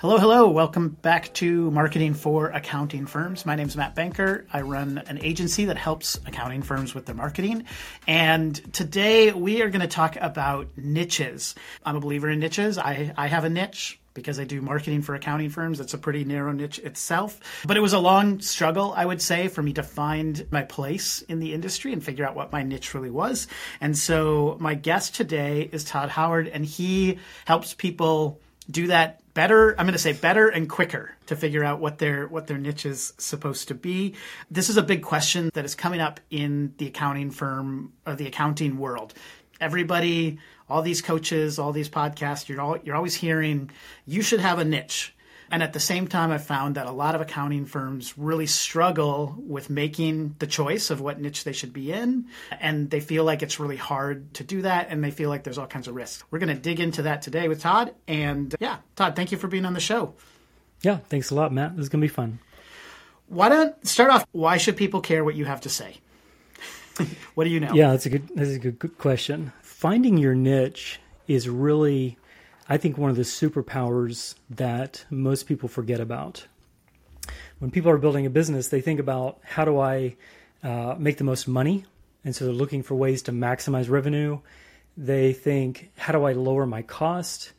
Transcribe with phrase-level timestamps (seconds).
[0.00, 0.48] Hello, hello.
[0.48, 3.44] Welcome back to Marketing for Accounting Firms.
[3.44, 4.46] My name is Matt Banker.
[4.50, 7.66] I run an agency that helps accounting firms with their marketing.
[8.06, 11.54] And today we are going to talk about niches.
[11.84, 12.78] I'm a believer in niches.
[12.78, 15.80] I, I have a niche because I do marketing for accounting firms.
[15.80, 17.38] It's a pretty narrow niche itself.
[17.66, 21.20] But it was a long struggle, I would say, for me to find my place
[21.20, 23.48] in the industry and figure out what my niche really was.
[23.82, 29.70] And so my guest today is Todd Howard, and he helps people do that better
[29.78, 32.84] i'm going to say better and quicker to figure out what their what their niche
[32.84, 34.14] is supposed to be.
[34.50, 38.26] This is a big question that is coming up in the accounting firm or the
[38.26, 39.14] accounting world.
[39.60, 43.70] Everybody all these coaches all these podcasts you're all you're always hearing
[44.06, 45.14] you should have a niche
[45.50, 49.34] and at the same time, I've found that a lot of accounting firms really struggle
[49.36, 52.26] with making the choice of what niche they should be in.
[52.60, 54.88] And they feel like it's really hard to do that.
[54.90, 56.22] And they feel like there's all kinds of risks.
[56.30, 57.94] We're going to dig into that today with Todd.
[58.06, 60.14] And yeah, Todd, thank you for being on the show.
[60.82, 61.76] Yeah, thanks a lot, Matt.
[61.76, 62.38] This is going to be fun.
[63.26, 64.26] Why don't start off?
[64.32, 65.96] Why should people care what you have to say?
[67.34, 67.74] what do you know?
[67.74, 68.28] Yeah, that's a good.
[68.34, 69.52] That's a good, good question.
[69.62, 72.18] Finding your niche is really
[72.70, 76.46] I think one of the superpowers that most people forget about.
[77.58, 80.14] When people are building a business, they think about how do I
[80.62, 81.84] uh, make the most money?
[82.24, 84.38] And so they're looking for ways to maximize revenue.
[84.96, 87.52] They think, how do I lower my cost?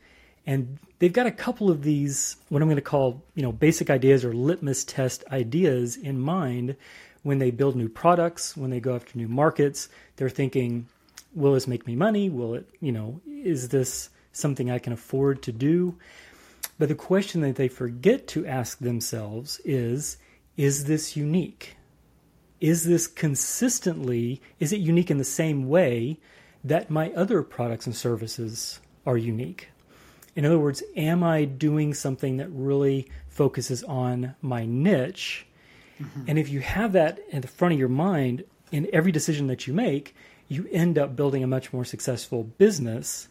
[0.46, 3.90] And they've got a couple of these, what I'm going to call, you know, basic
[3.90, 6.74] ideas or litmus test ideas in mind
[7.22, 9.90] when they build new products, when they go after new markets.
[10.16, 10.88] They're thinking,
[11.34, 12.30] will this make me money?
[12.30, 15.96] Will it, you know, is this something I can afford to do.
[16.78, 20.16] But the question that they forget to ask themselves is
[20.56, 21.76] Is this unique?
[22.60, 26.18] Is this consistently, is it unique in the same way
[26.62, 29.68] that my other products and services are unique?
[30.34, 35.46] In other words, am I doing something that really focuses on my niche?
[36.00, 36.24] Mm-hmm.
[36.28, 39.66] And if you have that in the front of your mind in every decision that
[39.66, 40.14] you make,
[40.48, 43.28] you end up building a much more successful business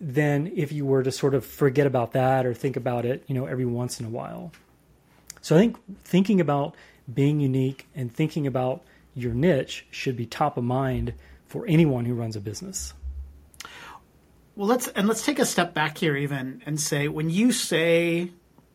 [0.00, 3.34] than if you were to sort of forget about that or think about it, you
[3.34, 4.50] know, every once in a while.
[5.42, 6.74] So I think thinking about
[7.12, 8.82] being unique and thinking about
[9.14, 11.14] your niche should be top of mind
[11.46, 12.94] for anyone who runs a business.
[14.56, 18.30] Well, let's and let's take a step back here even and say when you say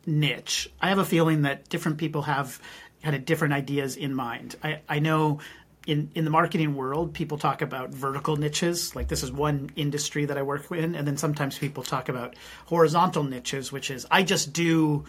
[0.05, 2.59] niche, I have a feeling that different people have
[3.03, 4.55] kind of different ideas in mind.
[4.63, 5.39] I, I know
[5.85, 8.95] in in the marketing world, people talk about vertical niches.
[8.95, 12.35] Like this is one industry that I work in, and then sometimes people talk about
[12.65, 15.05] horizontal niches, which is I just do,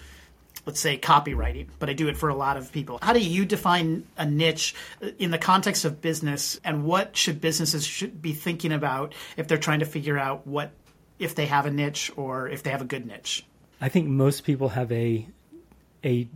[0.64, 2.98] let's say, copywriting, but I do it for a lot of people.
[3.02, 7.40] How do you define a niche uh, in the context of business, and what should
[7.40, 10.70] businesses should be thinking about if they're trying to figure out what
[11.18, 13.46] if they have a niche or if they have a good niche?
[13.80, 15.26] I think most people have a
[16.04, 16.28] a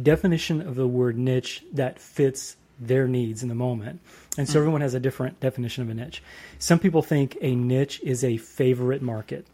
[0.00, 4.00] definition of the word niche that fits their needs in the moment.
[4.36, 6.22] And so mm everyone has a different definition of a niche.
[6.58, 9.46] Some people think a niche is a favorite market.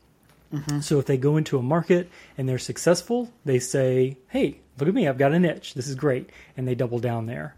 [0.52, 0.80] Mm-hmm.
[0.80, 4.94] So if they go into a market and they're successful, they say, hey, look at
[4.94, 5.74] me, I've got a niche.
[5.74, 6.30] This is great.
[6.56, 7.54] And they double down there.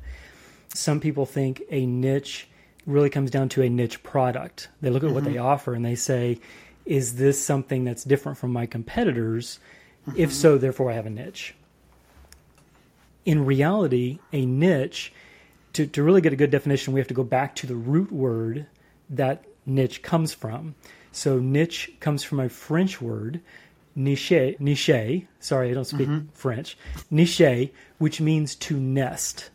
[0.75, 2.49] Some people think a niche
[2.87, 4.69] really comes down to a niche product.
[4.81, 5.15] They look at mm-hmm.
[5.15, 5.47] what they mm-hmm.
[5.47, 6.39] offer and they say,
[6.85, 9.59] is this something that's different from my competitors?
[10.09, 10.19] Mm-hmm.
[10.19, 11.55] If so, therefore I have a niche.
[13.25, 15.13] In reality, a niche
[15.75, 18.13] to, to really get a good definition, we have to go back to the root
[18.13, 18.67] word
[19.11, 20.75] that niche comes from.
[21.13, 23.41] So niche comes from a French word,
[23.95, 25.27] niche, niche.
[25.41, 26.29] Sorry, I don't speak mm-hmm.
[26.33, 26.77] French.
[27.11, 29.51] Niche, which means to nest.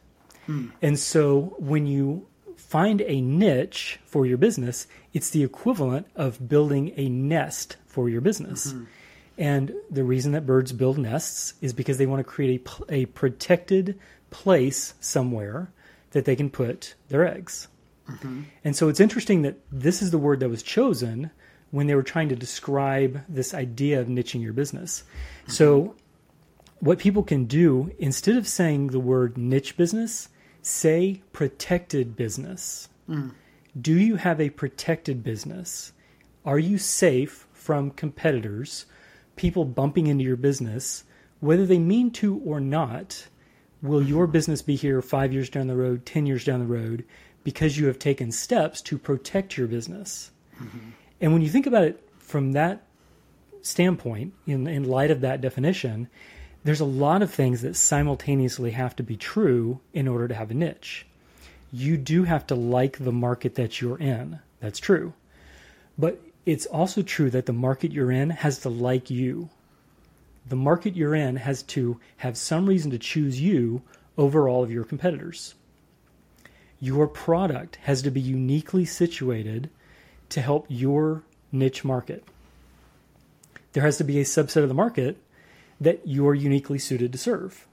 [0.46, 0.68] Hmm.
[0.82, 6.94] And so when you find a niche for your business, it's the equivalent of building
[6.96, 8.68] a nest for your business.
[8.68, 8.84] Mm-hmm.
[9.40, 13.06] And the reason that birds build nests is because they want to create a, a
[13.06, 14.00] protected
[14.30, 15.72] place somewhere
[16.18, 17.68] that they can put their eggs.
[18.10, 18.42] Mm-hmm.
[18.64, 21.30] And so it's interesting that this is the word that was chosen
[21.70, 25.04] when they were trying to describe this idea of niching your business.
[25.44, 25.52] Mm-hmm.
[25.52, 25.96] So,
[26.80, 30.30] what people can do, instead of saying the word niche business,
[30.64, 32.90] say protected business.
[33.08, 33.34] Mm.
[33.80, 35.94] Do you have a protected business?
[36.46, 38.86] Are you safe from competitors,
[39.36, 41.04] people bumping into your business,
[41.40, 43.28] whether they mean to or not?
[43.82, 47.06] Will your business be here five years down the road, 10 years down the road,
[47.44, 50.32] because you have taken steps to protect your business?
[50.62, 50.90] Mm-hmm.
[51.22, 52.84] And when you think about it from that
[53.62, 56.08] standpoint, in, in light of that definition,
[56.64, 60.52] there's a lot of things that simultaneously have to be true in order to have
[60.52, 61.06] a niche.
[61.72, 64.40] You do have to like the market that you're in.
[64.60, 65.14] That's true.
[65.98, 69.50] But it's also true that the market you're in has to like you
[70.48, 73.82] the market you're in has to have some reason to choose you
[74.18, 75.56] over all of your competitors.
[76.80, 79.70] Your product has to be uniquely situated
[80.30, 82.24] to help your niche market.
[83.74, 85.18] There has to be a subset of the market
[85.80, 87.68] that you're uniquely suited to serve.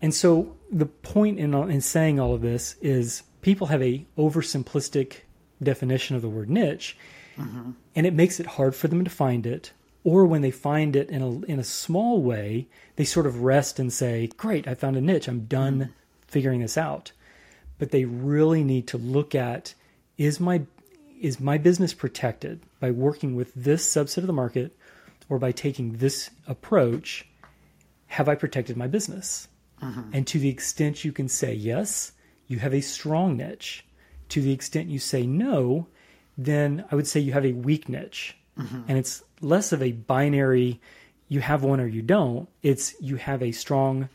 [0.00, 5.18] And so the point in, in saying all of this is people have a oversimplistic
[5.62, 6.96] definition of the word niche,
[7.36, 7.72] mm-hmm.
[7.94, 9.72] and it makes it hard for them to find it.
[10.04, 13.78] Or when they find it in a in a small way, they sort of rest
[13.78, 15.28] and say, "Great, I found a niche.
[15.28, 15.92] I'm done mm-hmm.
[16.26, 17.12] figuring this out."
[17.78, 19.74] But they really need to look at
[20.18, 20.62] is my
[21.20, 24.76] is my business protected by working with this subset of the market
[25.28, 27.26] or by taking this approach?
[28.08, 29.48] Have I protected my business?
[29.80, 30.10] Mm-hmm.
[30.12, 32.12] And to the extent you can say yes,
[32.48, 33.84] you have a strong niche.
[34.30, 35.86] To the extent you say no,
[36.36, 38.36] then I would say you have a weak niche.
[38.58, 38.82] Mm-hmm.
[38.88, 40.80] And it's less of a binary,
[41.28, 42.48] you have one or you don't.
[42.62, 44.08] It's you have a strong,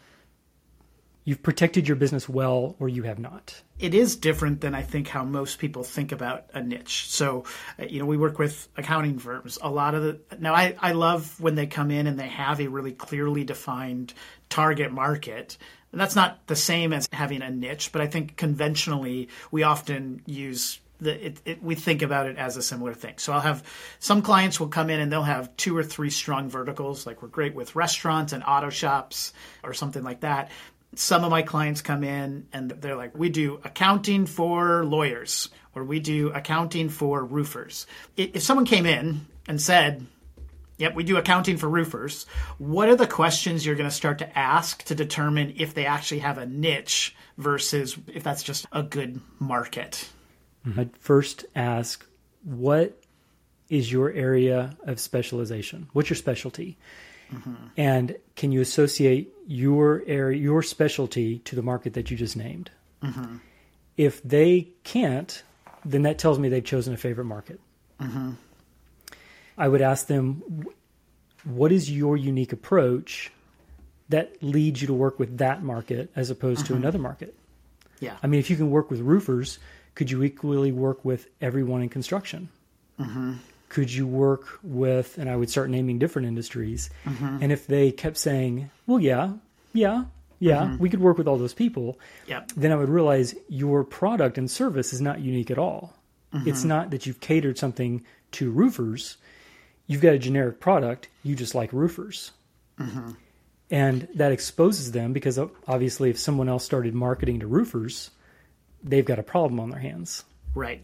[1.23, 5.07] you've protected your business well or you have not it is different than I think
[5.07, 7.07] how most people think about a niche.
[7.09, 7.43] So,
[7.79, 9.59] uh, you know, we work with accounting firms.
[9.61, 12.59] A lot of the now, I, I love when they come in and they have
[12.59, 14.13] a really clearly defined
[14.49, 15.57] target market.
[15.91, 20.21] And that's not the same as having a niche, but I think conventionally we often
[20.25, 23.15] use the it, it, we think about it as a similar thing.
[23.17, 23.63] So I'll have
[23.99, 27.27] some clients will come in and they'll have two or three strong verticals, like we're
[27.27, 29.33] great with restaurants and auto shops
[29.63, 30.51] or something like that
[30.95, 35.83] some of my clients come in and they're like, we do accounting for lawyers or
[35.83, 37.85] we do accounting for roofers.
[38.15, 40.05] If someone came in and said,
[40.79, 42.27] Yep, we do accounting for roofers.
[42.59, 46.19] What are the questions you're going to start to ask to determine if they actually
[46.19, 50.07] have a niche versus if that's just a good market?
[50.75, 52.05] I'd first ask,
[52.43, 52.99] what
[53.69, 55.87] is your area of specialization?
[55.93, 56.77] What's your specialty?
[57.31, 57.55] Mm-hmm.
[57.75, 62.71] And can you associate your area, your specialty to the market that you just named?
[63.03, 63.37] Mm-hmm.
[63.97, 65.43] If they can't,
[65.83, 67.59] then that tells me they've chosen a favorite market.
[67.99, 68.31] Mm-hmm.
[69.57, 70.65] I would ask them,
[71.43, 73.31] what is your unique approach
[74.09, 76.83] that leads you to work with that market as opposed to mm-hmm.
[76.83, 77.35] another market?
[77.99, 78.15] Yeah.
[78.21, 79.57] I mean, if you can work with roofers,
[79.97, 82.49] could you equally work with everyone in construction?
[82.99, 83.33] Mm-hmm
[83.69, 87.39] could you work with and i would start naming different industries mm-hmm.
[87.41, 89.33] and if they kept saying well yeah
[89.73, 90.05] yeah
[90.39, 90.77] yeah mm-hmm.
[90.77, 92.49] we could work with all those people yep.
[92.55, 95.93] then i would realize your product and service is not unique at all
[96.33, 96.47] mm-hmm.
[96.47, 98.01] it's not that you've catered something
[98.31, 99.17] to roofers
[99.85, 102.31] you've got a generic product you just like roofers
[102.79, 103.11] mm-hmm.
[103.69, 108.11] and that exposes them because obviously if someone else started marketing to roofers
[108.83, 110.23] they've got a problem on their hands
[110.55, 110.83] right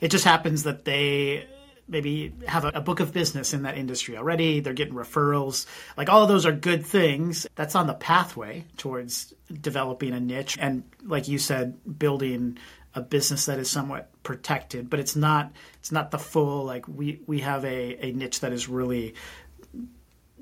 [0.00, 1.46] it just happens that they
[1.88, 4.60] maybe have a, a, book of business in that industry already.
[4.60, 5.66] They're getting referrals.
[5.96, 7.46] Like all of those are good things.
[7.54, 12.58] That's on the pathway towards developing a niche and, like you said, building
[12.94, 14.90] a business that is somewhat protected.
[14.90, 15.52] But it's not.
[15.78, 16.64] It's not the full.
[16.64, 19.14] Like we we have a, a niche that is really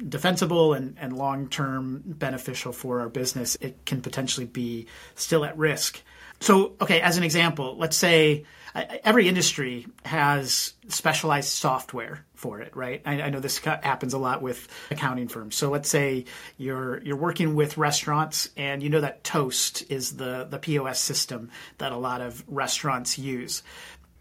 [0.08, 3.56] defensible and, and long term beneficial for our business.
[3.60, 6.02] It can potentially be still at risk.
[6.40, 8.44] So, okay, as an example, let's say
[8.74, 13.02] every industry has specialized software for it, right?
[13.04, 15.56] I, I, know this happens a lot with accounting firms.
[15.56, 16.24] So let's say
[16.56, 21.50] you're you're working with restaurants, and you know that Toast is the the POS system
[21.78, 23.62] that a lot of restaurants use.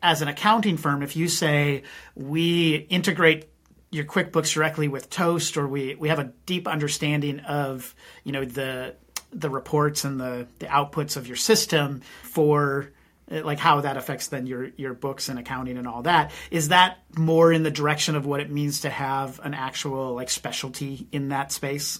[0.01, 1.84] As an accounting firm, if you say
[2.15, 3.50] we integrate
[3.91, 8.46] your QuickBooks directly with Toast, or we we have a deep understanding of you know
[8.46, 8.96] the
[9.31, 12.91] the reports and the the outputs of your system for
[13.31, 16.31] uh, like how that affects then your your books and accounting and all that.
[16.51, 20.29] Is that more in the direction of what it means to have an actual like
[20.29, 22.00] specialty in that space?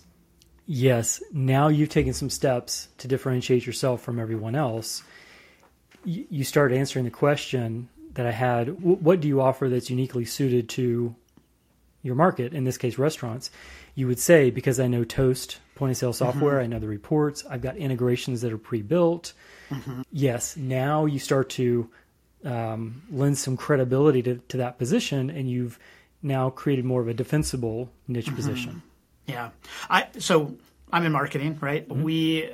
[0.66, 1.24] Yes.
[1.34, 5.02] Now you've taken some steps to differentiate yourself from everyone else.
[6.06, 10.26] You, you start answering the question that i had what do you offer that's uniquely
[10.26, 11.16] suited to
[12.02, 13.52] your market in this case restaurants
[13.96, 16.64] you would say because i know toast point of sale software mm-hmm.
[16.64, 19.34] i know the reports i've got integrations that are pre-built
[19.70, 20.02] mm-hmm.
[20.12, 21.90] yes, now you start to
[22.46, 25.80] um, lend some credibility to, to that position, and you've
[26.22, 28.36] now created more of a defensible niche mm-hmm.
[28.36, 28.82] position.
[29.28, 29.50] Yeah,
[29.90, 30.56] I so
[30.92, 31.88] I'm in marketing, right?
[31.88, 32.04] Mm-hmm.
[32.04, 32.50] We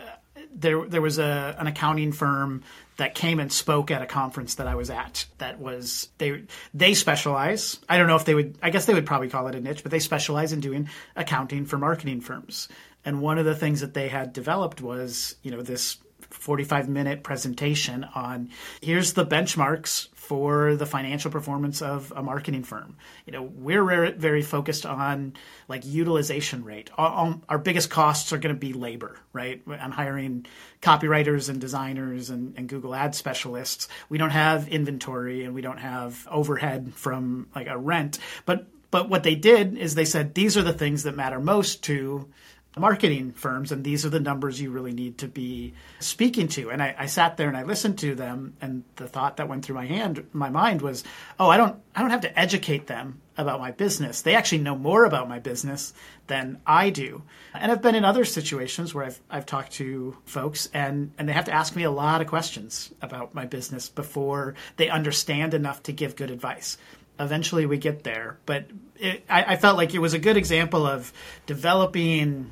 [0.56, 2.64] there there was a an accounting firm
[2.98, 5.26] that came and spoke at a conference that I was at.
[5.38, 6.44] That was they
[6.74, 7.80] they specialize.
[7.90, 8.58] I don't know if they would.
[8.62, 11.66] I guess they would probably call it a niche, but they specialize in doing accounting
[11.66, 12.70] for marketing firms.
[13.04, 15.98] And one of the things that they had developed was you know this
[16.36, 18.50] 45 minute presentation on
[18.82, 22.98] here's the benchmarks for the financial performance of a marketing firm.
[23.28, 25.34] You know, we're very focused on
[25.68, 26.90] like utilization rate.
[26.98, 29.62] Our, um, our biggest costs are going to be labor, right?
[29.68, 30.48] I'm hiring
[30.82, 33.88] copywriters and designers and, and Google ad specialists.
[34.10, 38.18] We don't have inventory and we don't have overhead from like a rent.
[38.46, 41.84] But but what they did is they said these are the things that matter most
[41.84, 42.30] to
[42.78, 46.70] marketing firms, and these are the numbers you really need to be speaking to.
[46.70, 49.64] And I, I, sat there and I listened to them, and the thought that went
[49.64, 51.04] through my hand, my mind was,
[51.40, 54.22] oh, I don't, I don't have to educate them about my business.
[54.22, 55.94] They actually know more about my business
[56.28, 57.24] than I do.
[57.54, 61.34] And I've been in other situations where I've, I've talked to folks, and and they
[61.34, 65.84] have to ask me a lot of questions about my business before they understand enough
[65.84, 66.78] to give good advice
[67.20, 68.38] eventually we get there.
[68.46, 68.66] But
[68.98, 71.12] it, I, I, felt like it was a good example of
[71.46, 72.52] developing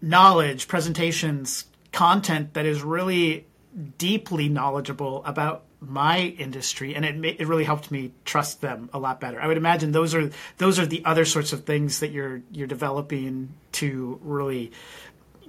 [0.00, 3.46] knowledge, presentations, content that is really
[3.98, 9.20] deeply knowledgeable about my industry, and it it really helped me trust them a lot
[9.20, 9.40] better.
[9.40, 12.66] I would imagine those are those are the other sorts of things that you're you're
[12.66, 14.72] developing to really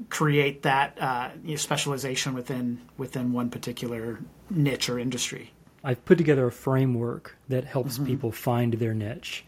[0.09, 5.53] create that uh, you know, specialization within within one particular niche or industry.
[5.83, 8.05] I've put together a framework that helps mm-hmm.
[8.05, 9.45] people find their niche.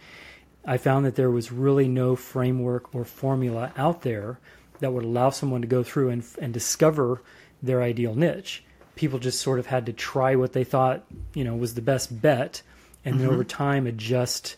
[0.65, 4.39] I found that there was really no framework or formula out there
[4.79, 7.21] that would allow someone to go through and, and discover
[7.62, 8.63] their ideal niche.
[8.95, 12.21] People just sort of had to try what they thought, you know, was the best
[12.21, 12.62] bet,
[13.05, 13.25] and mm-hmm.
[13.25, 14.55] then over time adjust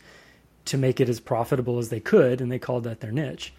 [0.66, 3.54] to make it as profitable as they could, and they called that their niche.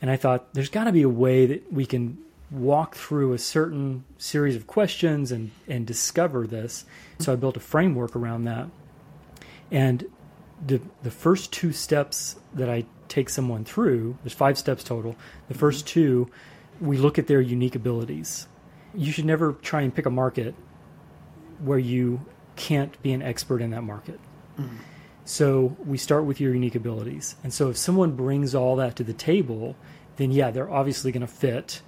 [0.00, 2.18] And I thought there's got to be a way that we can
[2.50, 6.84] walk through a certain series of questions and, and discover this.
[7.18, 8.66] So I built a framework around that.
[9.70, 10.04] And
[10.64, 15.16] the, the first two steps that I take someone through, there's five steps total.
[15.48, 16.00] The first mm-hmm.
[16.00, 16.30] two,
[16.80, 18.46] we look at their unique abilities.
[18.94, 20.54] You should never try and pick a market
[21.60, 22.20] where you
[22.56, 24.20] can't be an expert in that market.
[24.58, 24.76] Mm-hmm.
[25.24, 27.36] So we start with your unique abilities.
[27.44, 29.76] And so if someone brings all that to the table,
[30.16, 31.82] then yeah, they're obviously going to fit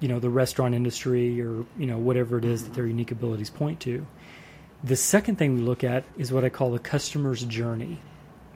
[0.00, 3.50] you know the restaurant industry or you know whatever it is that their unique abilities
[3.50, 4.06] point to.
[4.82, 8.00] The second thing we look at is what I call the customer's journey.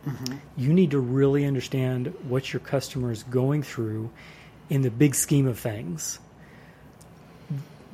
[0.04, 0.37] Mm-hmm.
[0.56, 4.11] You need to really understand what your customer is going through
[4.68, 6.18] in the big scheme of things.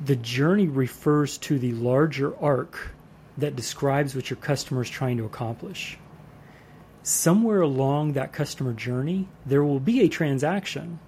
[0.03, 2.93] The journey refers to the larger arc
[3.37, 5.97] that describes what your customer is trying to accomplish.
[7.03, 10.99] Somewhere along that customer journey, there will be a transaction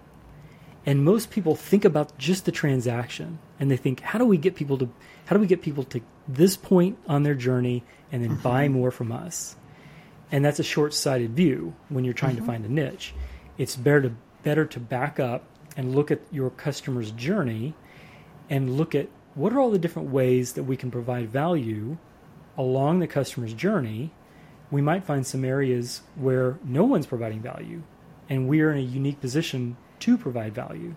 [0.86, 4.56] and most people think about just the transaction and they think, how do we get
[4.56, 4.90] people to
[5.26, 8.42] how do we get people to this point on their journey and then mm-hmm.
[8.42, 9.56] buy more from us?
[10.34, 12.46] And that's a short-sighted view when you're trying mm-hmm.
[12.46, 13.14] to find a niche.
[13.60, 15.46] It's better to better to back up
[15.78, 17.76] and look at your customer's journey
[18.50, 21.98] and look at what are all the different ways that we can provide value
[22.58, 24.12] along the customer's journey.
[24.70, 27.84] We might find some areas where no one's providing value
[28.28, 30.96] and we are in a unique position to provide value.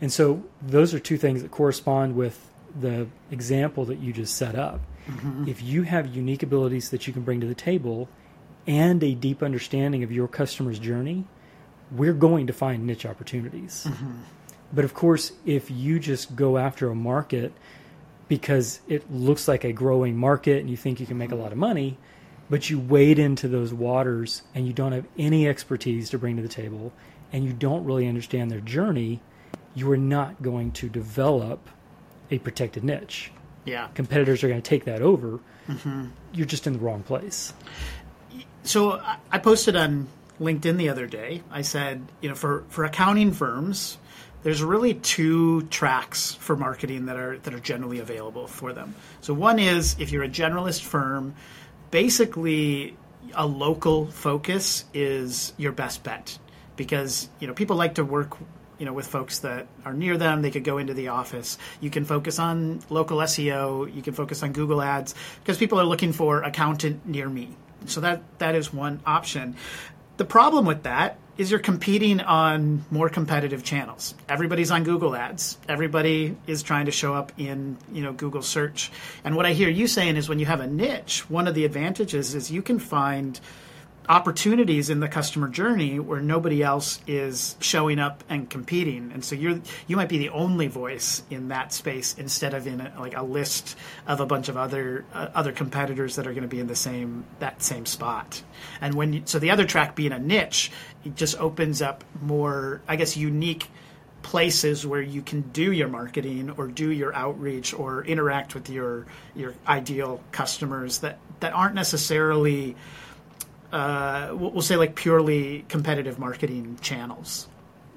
[0.00, 4.54] And so those are two things that correspond with the example that you just set
[4.54, 4.80] up.
[5.08, 5.48] Mm-hmm.
[5.48, 8.08] If you have unique abilities that you can bring to the table
[8.66, 11.24] and a deep understanding of your customer's journey,
[11.90, 13.86] we're going to find niche opportunities.
[13.88, 14.12] Mm-hmm.
[14.72, 17.52] But of course, if you just go after a market
[18.28, 21.52] because it looks like a growing market and you think you can make a lot
[21.52, 21.96] of money,
[22.50, 26.42] but you wade into those waters and you don't have any expertise to bring to
[26.42, 26.92] the table
[27.32, 29.20] and you don't really understand their journey,
[29.74, 31.68] you are not going to develop
[32.30, 33.30] a protected niche.
[33.64, 33.88] Yeah.
[33.94, 35.40] Competitors are going to take that over.
[35.68, 36.06] Mm-hmm.
[36.32, 37.52] You're just in the wrong place.
[38.66, 40.08] So I posted on
[40.40, 41.42] LinkedIn the other day.
[41.52, 43.96] I said, you know, for, for accounting firms,
[44.42, 48.94] there's really two tracks for marketing that are that are generally available for them.
[49.20, 51.34] So one is if you're a generalist firm,
[51.90, 52.96] basically
[53.34, 56.38] a local focus is your best bet
[56.76, 58.36] because you know people like to work
[58.78, 61.90] you know with folks that are near them they could go into the office you
[61.90, 66.12] can focus on local seo you can focus on google ads because people are looking
[66.12, 67.48] for accountant near me
[67.88, 69.56] so that that is one option.
[70.16, 74.14] The problem with that is you're competing on more competitive channels.
[74.28, 75.58] Everybody's on google ads.
[75.68, 78.90] Everybody is trying to show up in you know google search.
[79.24, 81.64] And what i hear you saying is when you have a niche one of the
[81.64, 83.38] advantages is you can find
[84.08, 89.10] opportunities in the customer journey where nobody else is showing up and competing.
[89.12, 92.80] And so you're you might be the only voice in that space instead of in
[92.80, 96.42] a, like a list of a bunch of other uh, other competitors that are going
[96.42, 98.42] to be in the same that same spot.
[98.80, 100.70] And when you, so the other track being a niche
[101.04, 103.68] it just opens up more i guess unique
[104.22, 109.06] places where you can do your marketing or do your outreach or interact with your
[109.36, 112.74] your ideal customers that that aren't necessarily
[113.72, 117.48] uh, we'll say like purely competitive marketing channels.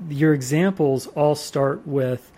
[0.10, 2.32] Your examples all start with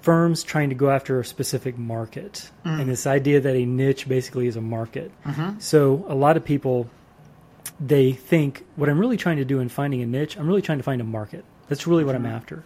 [0.00, 2.80] firms trying to go after a specific market mm.
[2.80, 5.10] and this idea that a niche basically is a market.
[5.24, 5.58] Mm-hmm.
[5.58, 6.88] So a lot of people
[7.80, 10.78] they think what I'm really trying to do in finding a niche, I'm really trying
[10.78, 11.44] to find a market.
[11.68, 12.26] That's really what mm-hmm.
[12.26, 12.64] I'm after.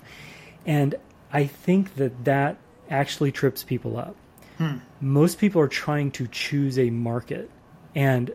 [0.66, 0.94] And
[1.32, 2.58] I think that that
[2.90, 4.16] actually trips people up.
[4.58, 4.78] Hmm.
[5.00, 7.50] Most people are trying to choose a market
[7.94, 8.32] and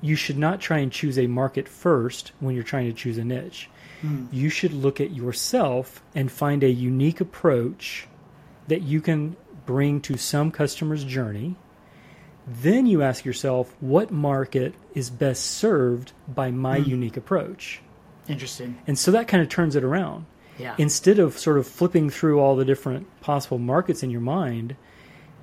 [0.00, 3.24] you should not try and choose a market first when you're trying to choose a
[3.24, 3.68] niche.
[4.02, 4.28] Mm.
[4.32, 8.06] You should look at yourself and find a unique approach
[8.68, 11.56] that you can bring to some customer's journey.
[12.46, 16.86] Then you ask yourself, what market is best served by my mm.
[16.86, 17.80] unique approach?
[18.28, 18.78] Interesting.
[18.86, 20.26] And so that kind of turns it around.
[20.58, 20.74] Yeah.
[20.78, 24.76] Instead of sort of flipping through all the different possible markets in your mind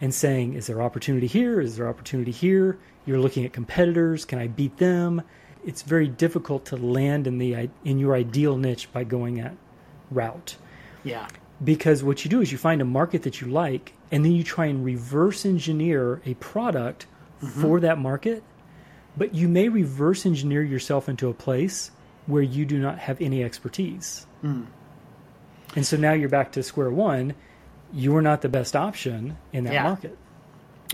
[0.02, 1.62] and saying, is there opportunity here?
[1.62, 2.80] Is there opportunity here?
[3.06, 4.26] You're looking at competitors.
[4.26, 5.22] Can I beat them?
[5.66, 9.56] It's very difficult to land in the in your ideal niche by going that
[10.12, 10.56] route.
[11.04, 11.28] Yeah.
[11.64, 14.44] Because what you do is you find a market that you like, and then you
[14.44, 17.06] try and reverse engineer a product
[17.42, 17.62] mm-hmm.
[17.62, 18.44] for that market.
[19.16, 21.92] But you may reverse engineer yourself into a place
[22.26, 24.26] where you do not have any expertise.
[24.44, 24.66] Mm.
[25.76, 27.36] And so now you're back to square one.
[27.92, 29.84] You are not the best option in that yeah.
[29.84, 30.18] market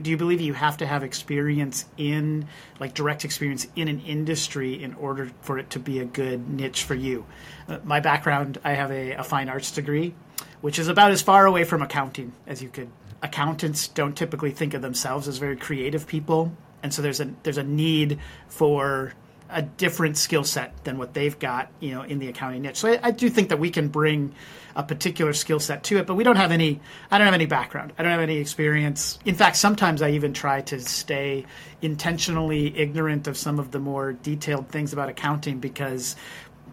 [0.02, 2.48] do you believe you have to have experience in
[2.80, 6.84] like direct experience in an industry in order for it to be a good niche
[6.84, 7.26] for you?
[7.68, 10.14] Uh, my background i have a, a, fine arts degree
[10.62, 12.90] which is about as far away from accounting as you could.
[13.22, 16.52] Accountants don't typically think of themselves as very creative people
[16.84, 19.14] and so there's a there's a need for
[19.50, 22.78] a different skill set than what they've got, you know, in the accounting niche.
[22.78, 24.34] So I, I do think that we can bring
[24.76, 26.80] a particular skill set to it, but we don't have any.
[27.10, 27.94] I don't have any background.
[27.98, 29.20] I don't have any experience.
[29.26, 31.46] In fact, sometimes I even try to stay
[31.82, 36.16] intentionally ignorant of some of the more detailed things about accounting because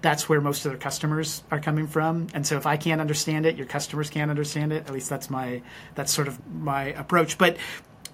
[0.03, 3.47] that's where most of their customers are coming from and so if i can't understand
[3.47, 5.61] it your customers can't understand it at least that's my
[5.95, 7.57] that's sort of my approach but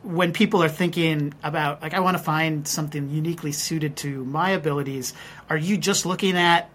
[0.03, 4.51] when people are thinking about like I want to find something uniquely suited to my
[4.51, 5.15] abilities,
[5.49, 6.71] are you just looking at,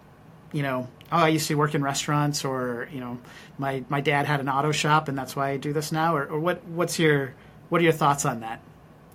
[0.52, 3.18] you know, oh I used to work in restaurants or, you know,
[3.58, 6.26] my my dad had an auto shop and that's why I do this now or,
[6.26, 7.34] or what what's your
[7.68, 8.60] what are your thoughts on that?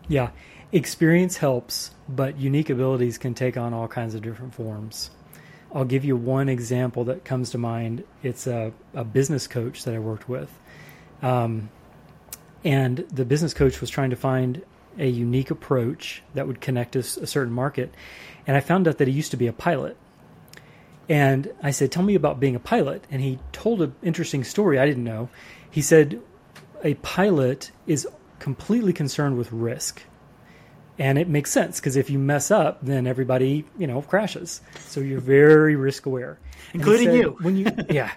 [0.07, 0.29] Yeah.
[0.71, 5.11] Experience helps, but unique abilities can take on all kinds of different forms.
[5.73, 8.03] I'll give you one example that comes to mind.
[8.21, 10.51] It's a, a business coach that I worked with.
[11.21, 11.69] Um,
[12.63, 14.63] and the business coach was trying to find
[14.97, 17.93] a unique approach that would connect us a certain market.
[18.45, 19.97] And I found out that he used to be a pilot.
[21.09, 23.05] And I said, Tell me about being a pilot.
[23.11, 25.29] And he told an interesting story I didn't know.
[25.69, 26.21] He said,
[26.83, 28.07] A pilot is
[28.39, 30.03] completely concerned with risk.
[30.99, 34.61] And it makes sense because if you mess up, then everybody, you know, crashes.
[34.79, 36.37] So you're very risk aware.
[36.73, 37.37] Including said, you.
[37.41, 38.11] when you yeah.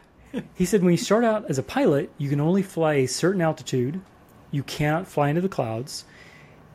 [0.54, 3.40] He said when you start out as a pilot, you can only fly a certain
[3.40, 4.02] altitude
[4.50, 6.04] you can't fly into the clouds,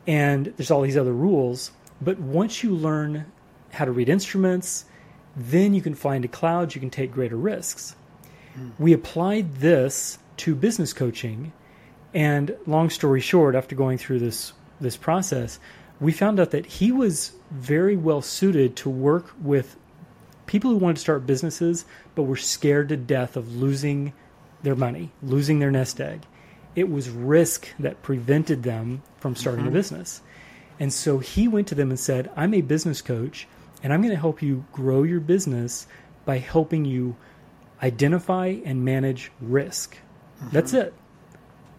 [0.06, 1.70] and there's all these other rules.
[2.00, 3.26] But once you learn
[3.70, 4.84] how to read instruments,
[5.36, 7.96] then you can fly into clouds, you can take greater risks.
[8.58, 8.72] Mm.
[8.78, 11.52] We applied this to business coaching,
[12.12, 15.60] and long story short, after going through this this process,
[16.00, 19.76] we found out that he was very well suited to work with
[20.46, 21.84] people who wanted to start businesses
[22.16, 24.12] but were scared to death of losing
[24.64, 26.26] their money, losing their nest egg
[26.74, 29.74] it was risk that prevented them from starting mm-hmm.
[29.74, 30.22] a business.
[30.80, 33.46] And so he went to them and said, I'm a business coach,
[33.82, 35.86] and I'm going to help you grow your business
[36.24, 37.16] by helping you
[37.82, 39.96] identify and manage risk.
[39.96, 40.48] Mm-hmm.
[40.50, 40.94] That's it.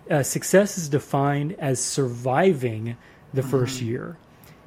[0.09, 2.97] Uh, success is defined as surviving
[3.33, 3.49] the mm-hmm.
[3.49, 4.17] first year.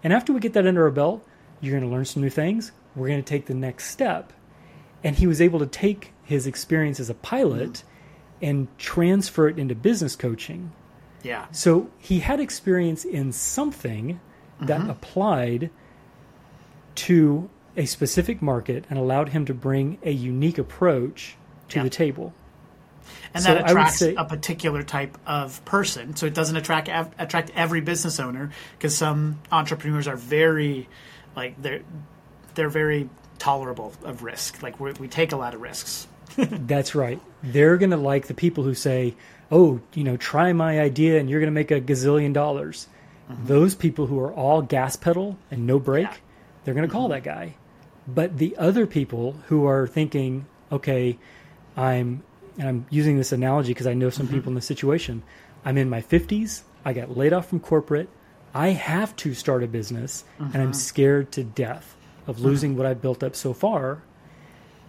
[0.02, 1.26] And after we get that under our belt,
[1.60, 2.72] you're going to learn some new things.
[2.94, 4.32] We're going to take the next step.
[5.04, 7.95] And he was able to take his experience as a pilot mm-hmm
[8.42, 10.72] and transfer it into business coaching.
[11.22, 11.46] Yeah.
[11.52, 14.20] So he had experience in something
[14.60, 14.90] that mm-hmm.
[14.90, 15.70] applied
[16.96, 21.36] to a specific market and allowed him to bring a unique approach
[21.68, 21.82] to yeah.
[21.82, 22.32] the table.
[23.34, 26.16] And so that attracts say, a particular type of person.
[26.16, 30.88] So it doesn't attract attract every business owner because some entrepreneurs are very
[31.36, 31.82] like they're
[32.54, 34.62] they're very tolerable of risk.
[34.62, 36.08] Like we take a lot of risks.
[36.36, 37.20] That's right.
[37.42, 39.14] They're going to like the people who say,
[39.50, 42.88] "Oh, you know, try my idea and you're going to make a gazillion dollars."
[43.30, 43.46] Mm-hmm.
[43.46, 46.16] Those people who are all gas pedal and no brake, yeah.
[46.64, 47.12] they're going to call mm-hmm.
[47.12, 47.54] that guy.
[48.06, 51.18] But the other people who are thinking, okay,
[51.76, 52.22] I'm
[52.58, 55.22] and I'm using this analogy because I know some people in this situation.
[55.64, 56.62] I'm in my 50s.
[56.84, 58.08] I got laid off from corporate.
[58.54, 61.96] I have to start a business, and I'm scared to death
[62.26, 64.02] of losing what I've built up so far.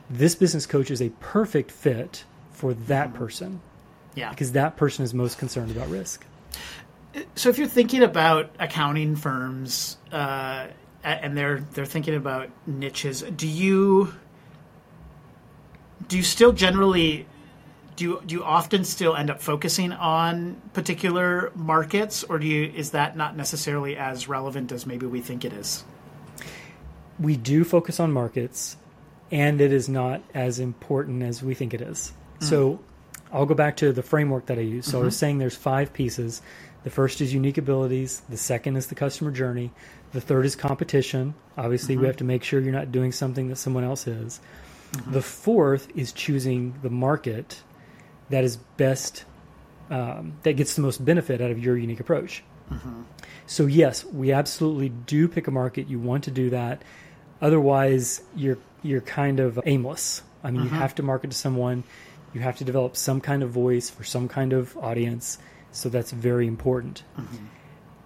[0.10, 3.62] This business coach is a perfect fit for that person
[4.16, 4.30] Yeah.
[4.30, 6.26] because that person is most concerned about risk.
[7.36, 10.68] So if you're thinking about accounting firms uh,
[11.04, 14.14] and they're they're thinking about niches, do you
[16.08, 17.26] do you still generally
[17.96, 22.72] do you, do you often still end up focusing on particular markets, or do you
[22.76, 25.84] is that not necessarily as relevant as maybe we think it is?
[27.20, 28.78] we do focus on markets
[29.32, 32.14] and it is not as important as we think it is.
[32.40, 33.36] So hmm.
[33.36, 34.86] I'll go back to the framework that I use.
[34.86, 35.20] So I was mm-hmm.
[35.20, 36.42] saying there's five pieces.
[36.84, 39.72] The first is unique abilities, the second is the customer journey,
[40.14, 41.34] the third is competition.
[41.58, 42.08] Obviously, we mm-hmm.
[42.08, 44.40] have to make sure you're not doing something that someone else is.
[44.94, 45.12] Mm-hmm.
[45.12, 47.62] The fourth is choosing the market
[48.30, 49.26] that is best
[49.90, 52.44] um, that gets the most benefit out of your unique approach.
[53.46, 55.88] So yes, we absolutely do pick a market.
[55.88, 56.84] You want to do that.
[57.42, 60.22] Otherwise, you're you're kind of aimless.
[60.44, 60.80] I mean, you uh-huh.
[60.80, 61.84] have to market to someone.
[62.34, 65.38] You have to develop some kind of voice for some kind of audience.
[65.72, 67.04] So that's very important.
[67.18, 67.46] Mm-hmm.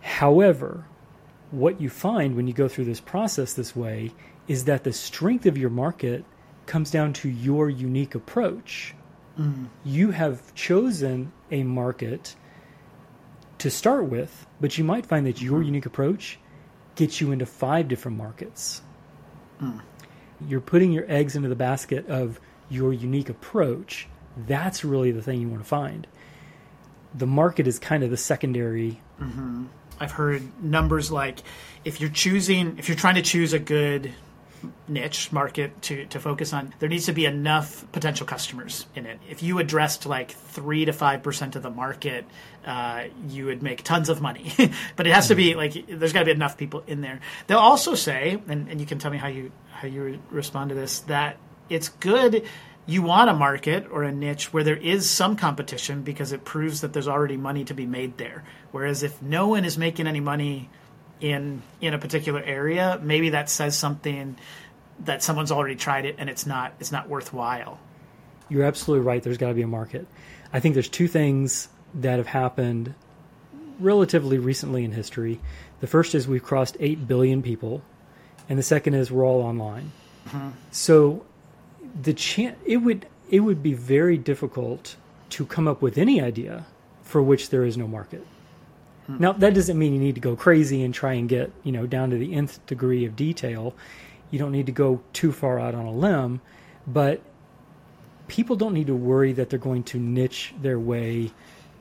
[0.02, 0.86] However,
[1.52, 4.12] what you find when you go through this process this way
[4.48, 6.26] is that the strength of your market
[6.66, 8.96] comes down to your unique approach.
[9.38, 9.66] Mm-hmm.
[9.84, 12.36] You have chosen a market
[13.60, 15.68] to start with, but you might find that your mm-hmm.
[15.68, 16.40] unique approach
[16.96, 18.82] gets you into five different markets.
[20.48, 24.08] You're putting your eggs into the basket of your unique approach.
[24.36, 26.08] That's really the thing you want to find.
[27.14, 29.02] The market is kind of the secondary.
[29.20, 29.66] Mm-hmm.
[30.00, 31.40] I've heard numbers like
[31.86, 34.14] if you're choosing if you're trying to choose a good
[34.88, 39.20] niche market to, to focus on, there needs to be enough potential customers in it.
[39.30, 42.26] If you addressed like three to five percent of the market,
[42.66, 44.54] uh, you would make tons of money.
[44.96, 47.20] but it has to be like there's got to be enough people in there.
[47.48, 50.70] They'll also say, and, and you can tell me how you how you re- respond
[50.70, 51.38] to this, that
[51.70, 52.46] it's good.
[52.86, 56.82] You want a market or a niche where there is some competition because it proves
[56.82, 58.44] that there's already money to be made there.
[58.72, 60.70] Whereas if no one is making any money
[61.22, 64.36] in in a particular area, maybe that says something
[65.06, 67.80] that someone's already tried it and it's not it's not worthwhile.
[68.50, 69.24] You're absolutely right.
[69.24, 70.08] There's got to be a market.
[70.52, 72.94] I think there's two things that have happened
[73.80, 75.40] relatively recently in history.
[75.80, 77.82] The first is we've crossed 8 billion people,
[78.50, 79.92] and the second is we're all online.
[80.28, 80.50] Mm-hmm.
[80.72, 81.26] So
[82.00, 84.98] the chan- it would it would be very difficult
[85.30, 86.66] to come up with any idea
[87.04, 88.26] for which there is no market.
[89.20, 91.88] Now that doesn't mean you need to go crazy and try and get, you know,
[91.88, 93.76] down to the nth degree of detail.
[94.30, 96.42] You don't need to go too far out on a limb,
[96.88, 97.22] but
[98.28, 101.32] people don't need to worry that they're going to niche their way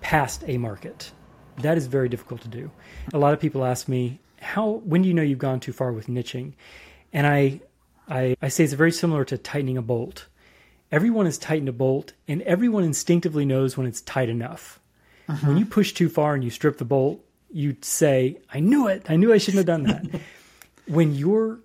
[0.00, 1.12] past a market.
[1.58, 2.70] That is very difficult to do.
[3.12, 4.82] A lot of people ask me, "How?
[4.84, 6.54] When do you know you've gone too far with niching?"
[7.12, 7.60] And I,
[8.08, 10.26] I, I say it's very similar to tightening a bolt.
[10.90, 14.79] Everyone has tightened a bolt, and everyone instinctively knows when it's tight enough.
[15.30, 15.46] Uh-huh.
[15.46, 19.06] When you push too far and you strip the bolt, you say, "I knew it.
[19.08, 20.20] I knew I shouldn't have done that."
[20.86, 21.60] when you're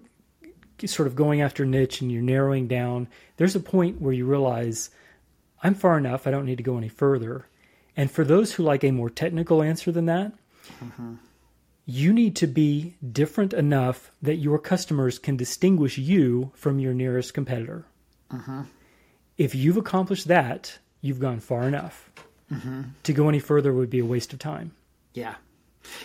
[0.85, 4.89] sort of going after niche and you're narrowing down, there's a point where you realize
[5.63, 6.27] I'm far enough.
[6.27, 7.47] I don't need to go any further.
[7.97, 10.33] And for those who like a more technical answer than that,
[10.81, 11.13] uh-huh.
[11.85, 17.33] you need to be different enough that your customers can distinguish you from your nearest
[17.33, 17.85] competitor.
[18.29, 18.63] Uh-huh.
[19.37, 22.11] If you've accomplished that, you've gone far enough.
[22.49, 24.71] To go any further would be a waste of time.
[25.13, 25.35] Yeah.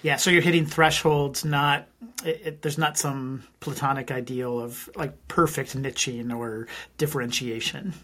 [0.02, 1.44] Yeah, so you're hitting thresholds.
[1.44, 1.86] Not
[2.24, 6.66] it, it, there's not some platonic ideal of like perfect niching or
[6.98, 7.94] differentiation.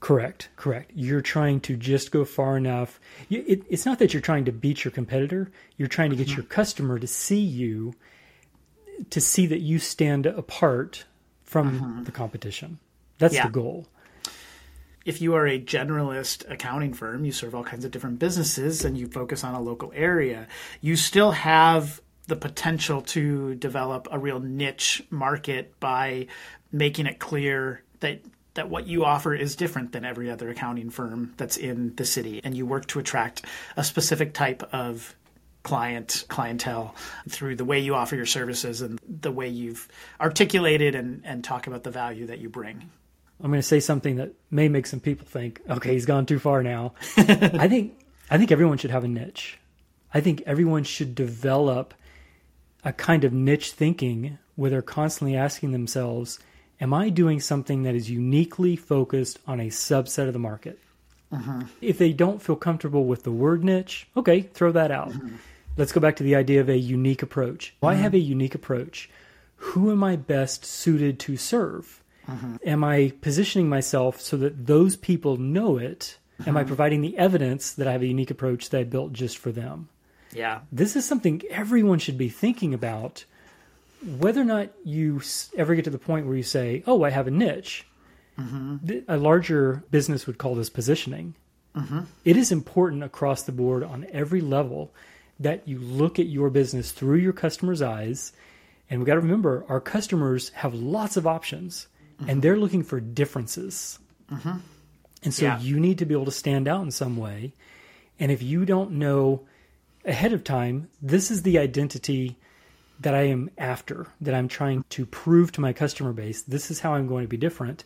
[0.00, 0.90] Correct, correct.
[0.96, 2.98] You're trying to just go far enough.
[3.28, 5.52] You- It, it's not that you're trying to beat your competitor.
[5.76, 6.38] You're trying to get mm-hmm.
[6.38, 7.94] your customer to see you,
[9.10, 11.04] to see that you stand apart
[11.44, 12.02] from mm-hmm.
[12.04, 12.80] the competition.
[13.18, 13.46] That's Yeah.
[13.46, 13.86] the goal.
[15.04, 18.96] If you are a generalist accounting firm, you serve all kinds of different businesses and
[18.96, 20.46] you focus on a local area,
[20.80, 26.26] you still have the potential to develop a real niche market by
[26.70, 28.20] making it clear that
[28.54, 32.40] that what you offer is different than every other accounting firm that's in the city
[32.44, 33.46] and you work to attract
[33.78, 35.14] a specific type of
[35.62, 36.94] client clientele
[37.28, 39.88] through the way you offer your services and the way you've
[40.20, 42.90] articulated and, and talk about the value that you bring.
[43.42, 46.38] I'm going to say something that may make some people think, okay, he's gone too
[46.38, 46.94] far now.
[47.16, 47.98] I think
[48.30, 49.58] I think everyone should have a niche.
[50.14, 51.94] I think everyone should develop
[52.84, 56.38] a kind of niche thinking where they're constantly asking themselves,
[56.80, 60.78] am I doing something that is uniquely focused on a subset of the market?
[61.32, 61.62] Mm-hmm.
[61.80, 65.10] If they don't feel comfortable with the word niche, okay, throw that out.
[65.10, 65.36] Mm-hmm.
[65.76, 67.74] Let's go back to the idea of a unique approach.
[67.80, 68.02] Why mm-hmm.
[68.02, 69.08] have a unique approach?
[69.56, 72.01] Who am I best suited to serve?
[72.28, 72.56] Mm-hmm.
[72.64, 76.18] Am I positioning myself so that those people know it?
[76.46, 76.68] Am I mm-hmm.
[76.68, 79.88] providing the evidence that I have a unique approach that I built just for them?
[80.32, 80.60] Yeah.
[80.70, 83.24] This is something everyone should be thinking about.
[84.18, 85.20] Whether or not you
[85.56, 87.86] ever get to the point where you say, "Oh, I have a niche,"
[88.38, 88.84] mm-hmm.
[88.86, 91.34] Th- a larger business would call this positioning.
[92.24, 94.92] It is important across the board on every level
[95.40, 98.32] that you look at your business through your customer's eyes.
[98.90, 101.86] And we got to remember, our customers have lots of options,
[102.28, 103.98] and they're looking for differences.
[104.30, 104.58] Mm-hmm.
[105.24, 105.60] And so Yeah.
[105.60, 107.52] you need to be able to stand out in some way.
[108.18, 109.42] And if you don't know
[110.04, 112.36] ahead of time, this is the identity
[113.00, 116.42] that I am after, that I'm trying to prove to my customer base.
[116.42, 117.84] This is how I'm going to be different.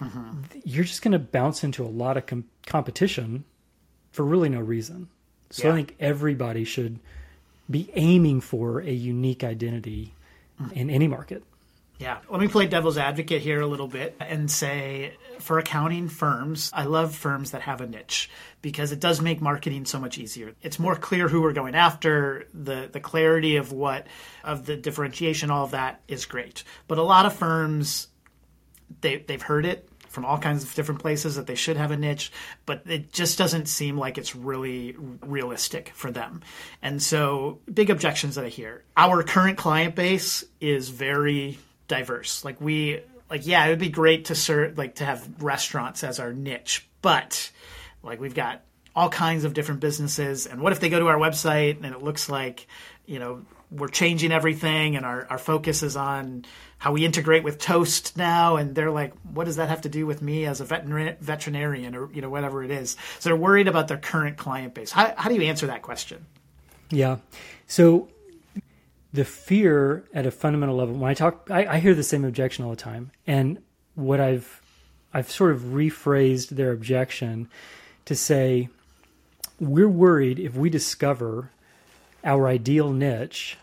[0.00, 0.42] Mm-hmm.
[0.64, 3.44] You're just going to bounce into a lot of com- competition
[4.12, 5.08] for really no reason.
[5.50, 5.72] So Yeah.
[5.72, 6.98] I think everybody should
[7.70, 10.14] be aiming for a unique identity
[10.60, 10.72] mm.
[10.72, 11.42] in any market.
[11.98, 12.18] Yeah.
[12.30, 16.84] Let me play devil's advocate here a little bit and say for accounting firms, I
[16.84, 18.30] love firms that have a niche
[18.62, 20.54] because it does make marketing so much easier.
[20.62, 24.06] It's more clear who we're going after, the the clarity of what
[24.44, 26.62] of the differentiation, all of that is great.
[26.86, 28.06] But a lot of firms
[29.00, 31.96] they they've heard it from all kinds of different places that they should have a
[31.96, 32.32] niche,
[32.64, 36.42] but it just doesn't seem like it's really realistic for them.
[36.80, 38.84] And so, big objections that I hear.
[38.96, 41.58] Our current client base is very
[41.88, 42.44] diverse.
[42.44, 46.20] Like we like yeah, it would be great to serve like to have restaurants as
[46.20, 47.50] our niche, but
[48.02, 48.62] like we've got
[48.94, 52.02] all kinds of different businesses and what if they go to our website and it
[52.02, 52.66] looks like,
[53.06, 56.44] you know, we're changing everything and our, our focus is on
[56.78, 60.06] how we integrate with toast now and they're like what does that have to do
[60.06, 63.68] with me as a veterin- veterinarian or you know whatever it is so they're worried
[63.68, 66.24] about their current client base how, how do you answer that question
[66.90, 67.18] Yeah.
[67.66, 68.08] So
[69.12, 72.64] the fear at a fundamental level, when I talk, I, I hear the same objection
[72.64, 73.10] all the time.
[73.26, 73.58] And
[73.94, 74.60] what I've,
[75.12, 77.48] I've sort of rephrased their objection
[78.04, 78.68] to say,
[79.58, 81.50] we're worried if we discover
[82.24, 83.56] our ideal niche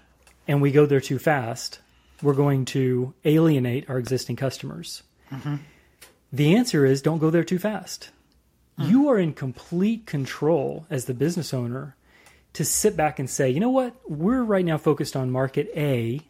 [0.47, 1.79] and we go there too fast,
[2.21, 5.03] we're going to alienate our existing customers.
[5.31, 5.55] Mm-hmm.
[6.33, 8.09] The answer is don't go there too fast.
[8.77, 8.89] Hmm.
[8.89, 11.95] You are in complete control as the business owner
[12.55, 16.21] to sit back and say, you know what, we're right now focused on market A,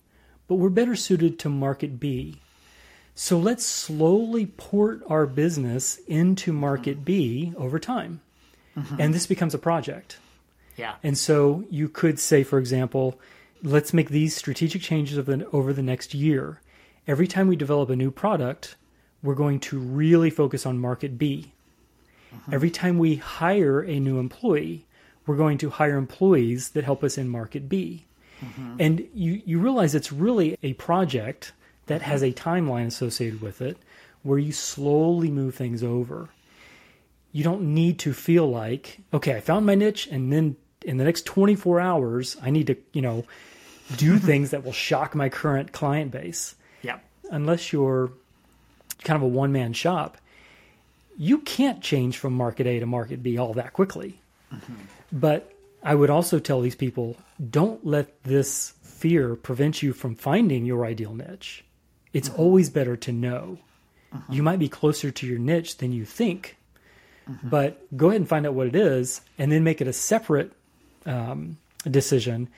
[0.47, 2.41] but we're better suited to market B.
[3.13, 8.21] So let's slowly port our business into market B over time.
[8.75, 8.99] Mm-hmm.
[8.99, 10.17] And this becomes a project.
[10.75, 13.19] yeah And so you could say, for example,
[13.63, 16.59] let's make these strategic changes over the, over the next year.
[17.07, 18.75] Every time we develop a new product,
[19.21, 21.53] we're going to really focus on market B.
[22.33, 22.53] Mm-hmm.
[22.53, 24.84] Every time we hire a new employee,
[25.25, 28.05] we're going to hire employees that help us in market B.
[28.43, 28.75] Mm-hmm.
[28.79, 31.53] And you, you realize it's really a project
[31.87, 32.31] that has mm-hmm.
[32.31, 33.77] a timeline associated with it
[34.25, 36.29] where you slowly move things over.
[37.31, 41.03] You don't need to feel like okay i found my niche and then in the
[41.03, 43.25] next 24 hours i need to you know
[43.97, 46.55] do things that will shock my current client base.
[46.81, 48.11] Yeah unless you're
[49.03, 50.17] kind of a one-man shop
[51.17, 54.21] you can't change from market a to market b all that quickly
[54.53, 54.75] mm-hmm.
[55.15, 55.51] But
[55.83, 57.17] i would also tell these people
[57.49, 61.65] don't let this fear prevent you from finding your ideal niche.
[62.13, 62.41] It's mm-hmm.
[62.41, 63.59] always better to know.
[64.13, 64.33] Mm-hmm.
[64.33, 66.55] You might be closer to your niche than you think
[67.29, 67.49] mm-hmm.
[67.49, 70.51] but go ahead and find out what it is and then make it a separate
[71.05, 71.57] um,
[71.89, 72.49] decision.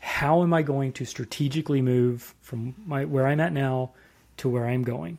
[0.00, 3.92] How am i going to strategically move from my where i'm at now
[4.38, 5.18] to where i'm going?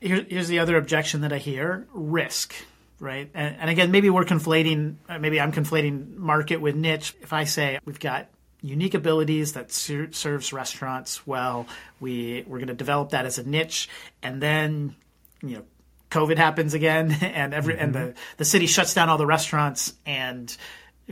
[0.00, 2.54] Here, here's the other objection that I hear: risk,
[3.00, 3.30] right?
[3.34, 4.96] And, and again, maybe we're conflating.
[5.08, 7.14] uh, Maybe I'm conflating market with niche.
[7.20, 8.28] If I say we've got
[8.62, 11.66] unique abilities that ser- serves restaurants well,
[12.00, 13.88] we we're going to develop that as a niche,
[14.22, 14.94] and then
[15.42, 15.64] you know,
[16.10, 20.56] COVID happens again, and every and the the city shuts down all the restaurants, and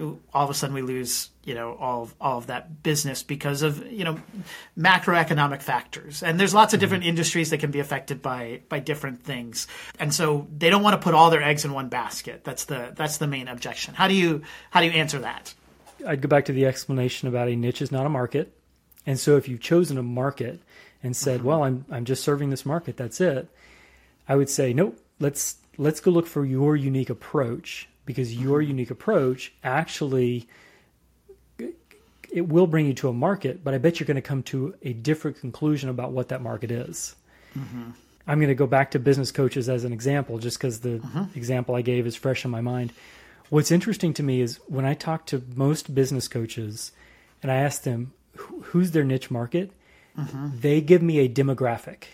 [0.00, 3.62] all of a sudden we lose you know all of, all of that business because
[3.62, 4.18] of you know
[4.78, 6.22] macroeconomic factors.
[6.22, 6.84] And there's lots of mm-hmm.
[6.84, 9.66] different industries that can be affected by by different things.
[9.98, 12.44] And so they don't want to put all their eggs in one basket.
[12.44, 13.94] That's the that's the main objection.
[13.94, 15.54] How do you how do you answer that?
[16.06, 18.56] I'd go back to the explanation about a niche is not a market.
[19.04, 20.60] And so if you've chosen a market
[21.02, 21.48] and said, mm-hmm.
[21.48, 23.48] "Well, I'm I'm just serving this market, that's it."
[24.28, 28.68] I would say, "Nope, let's let's go look for your unique approach because your mm-hmm.
[28.68, 30.48] unique approach actually
[32.32, 34.74] it will bring you to a market, but I bet you're going to come to
[34.82, 37.14] a different conclusion about what that market is."
[37.56, 37.90] Mm-hmm.
[38.26, 41.36] I'm going to go back to business coaches as an example, just because the mm-hmm.
[41.36, 42.92] example I gave is fresh in my mind.
[43.50, 46.92] What's interesting to me is when I talk to most business coaches
[47.42, 49.72] and I ask them who's their niche market,
[50.60, 52.04] they give me a demographic.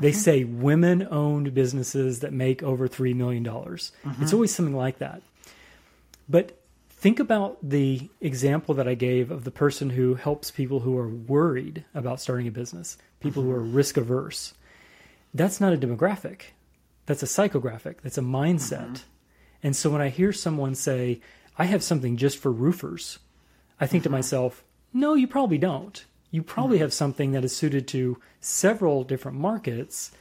[0.00, 3.44] They say women owned businesses that make over $3 million.
[3.44, 4.22] Mm-hmm.
[4.22, 5.22] It's always something like that.
[6.28, 6.58] But
[6.90, 11.08] think about the example that I gave of the person who helps people who are
[11.08, 13.58] worried about starting a business, people who mm-hmm.
[13.58, 14.54] are risk averse.
[15.34, 16.42] That's not a demographic.
[17.06, 17.96] That's a psychographic.
[18.02, 18.92] That's a mindset.
[18.92, 19.06] Mm-hmm.
[19.62, 21.20] And so when I hear someone say,
[21.58, 23.18] I have something just for roofers,
[23.80, 26.04] I think to myself, no, you probably don't.
[26.30, 26.82] You probably mm-hmm.
[26.82, 30.12] have something that is suited to several different markets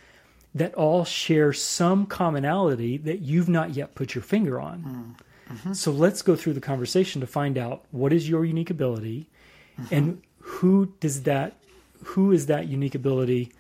[0.56, 5.16] that all share some commonality that you've not yet put your finger on.
[5.52, 5.74] Mm-hmm.
[5.74, 9.28] So let's go through the conversation to find out what is your unique ability
[9.80, 9.94] mm-hmm.
[9.94, 11.56] and who does that
[12.04, 13.52] who is that unique ability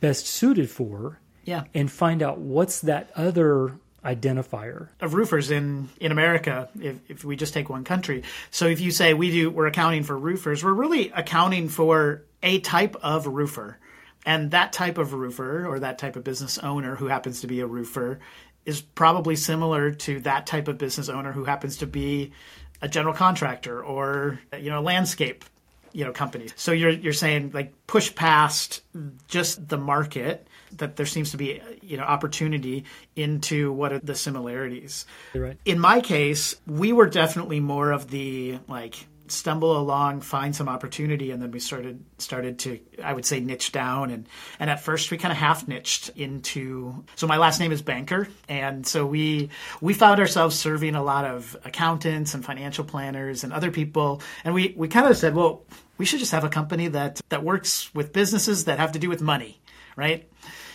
[0.00, 1.64] best suited for Yeah.
[1.74, 4.88] and find out what's that other identifier.
[5.00, 8.22] of roofers in in America if, if we just take one country.
[8.50, 12.60] So if you say we do we're accounting for roofers, we're really accounting for a
[12.60, 13.78] type of roofer.
[14.26, 17.60] And that type of roofer or that type of business owner who happens to be
[17.60, 18.20] a roofer
[18.66, 22.32] is probably similar to that type of business owner who happens to be
[22.82, 25.44] a general contractor or you know a landscape
[25.92, 28.82] you know company So you're you're saying like push past
[29.28, 30.46] just the market
[30.78, 32.84] that there seems to be you know opportunity
[33.16, 35.06] into what are the similarities.
[35.34, 35.58] Right.
[35.64, 41.30] In my case, we were definitely more of the like stumble along, find some opportunity,
[41.30, 44.28] and then we started started to I would say niche down and
[44.58, 47.04] and at first we kind of half niched into.
[47.16, 51.24] So my last name is Banker, and so we we found ourselves serving a lot
[51.24, 55.62] of accountants and financial planners and other people, and we we kind of said, well,
[55.98, 59.08] we should just have a company that that works with businesses that have to do
[59.08, 59.60] with money,
[59.96, 60.29] right?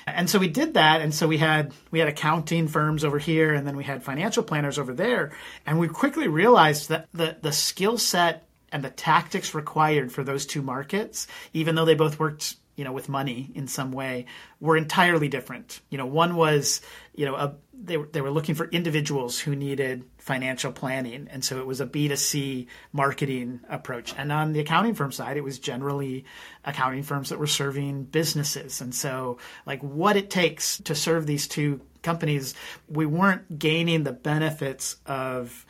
[0.07, 3.53] And so we did that, and so we had we had accounting firms over here,
[3.53, 5.31] and then we had financial planners over there,
[5.65, 10.45] and we quickly realized that the the skill set and the tactics required for those
[10.45, 14.25] two markets, even though they both worked, you know, with money in some way,
[14.59, 15.79] were entirely different.
[15.89, 16.81] You know, one was,
[17.13, 21.59] you know, a, they they were looking for individuals who needed financial planning, and so
[21.59, 24.13] it was a B 2 C marketing approach.
[24.17, 26.25] And on the accounting firm side, it was generally
[26.63, 31.47] accounting firms that were serving businesses, and so like what it takes to serve these
[31.47, 32.53] two companies,
[32.87, 35.65] we weren't gaining the benefits of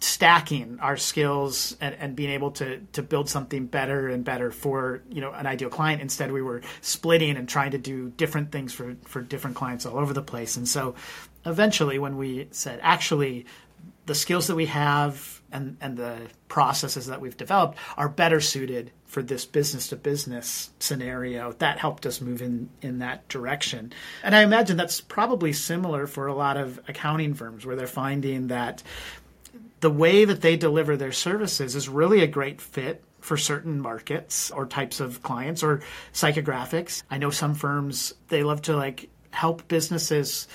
[0.00, 5.02] stacking our skills and, and being able to to build something better and better for
[5.10, 6.02] you know an ideal client.
[6.02, 9.98] Instead we were splitting and trying to do different things for for different clients all
[9.98, 10.56] over the place.
[10.56, 10.94] And so
[11.46, 13.46] eventually when we said actually
[14.06, 18.90] the skills that we have and and the processes that we've developed are better suited
[19.06, 23.92] for this business to business scenario that helped us move in in that direction.
[24.22, 28.48] And i imagine that's probably similar for a lot of accounting firms where they're finding
[28.48, 28.82] that
[29.80, 34.50] the way that they deliver their services is really a great fit for certain markets
[34.50, 35.80] or types of clients or
[36.12, 37.02] psychographics.
[37.10, 40.46] I know some firms they love to like help businesses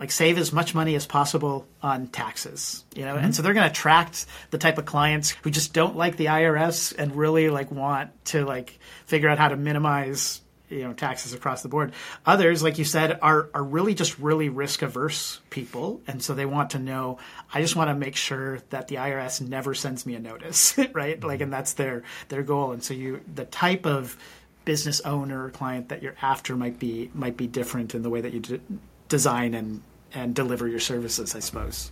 [0.00, 3.30] like save as much money as possible on taxes, you know, and mm-hmm.
[3.32, 6.94] so they're going to attract the type of clients who just don't like the IRS
[6.96, 10.40] and really like want to like figure out how to minimize
[10.74, 11.92] you know taxes across the board.
[12.26, 16.46] Others, like you said, are are really just really risk averse people, and so they
[16.46, 17.18] want to know.
[17.52, 21.22] I just want to make sure that the IRS never sends me a notice, right?
[21.22, 22.72] Like, and that's their their goal.
[22.72, 24.16] And so you, the type of
[24.64, 28.20] business owner or client that you're after might be might be different in the way
[28.20, 28.60] that you d-
[29.08, 29.82] design and
[30.12, 31.90] and deliver your services, I suppose.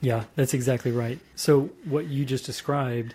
[0.00, 1.20] Yeah, that's exactly right.
[1.36, 3.14] So what you just described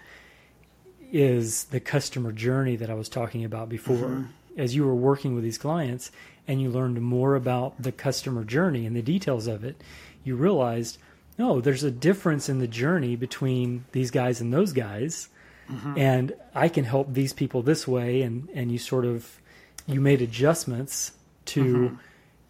[1.12, 3.96] is the customer journey that I was talking about before.
[3.96, 4.24] Mm-hmm.
[4.58, 6.12] As you were working with these clients
[6.48, 9.82] and you learned more about the customer journey and the details of it,
[10.24, 10.98] you realized,
[11.38, 15.30] no, there's a difference in the journey between these guys and those guys.
[15.70, 15.98] Mm-hmm.
[15.98, 19.40] And I can help these people this way and and you sort of
[19.86, 21.12] you made adjustments
[21.46, 21.96] to mm-hmm.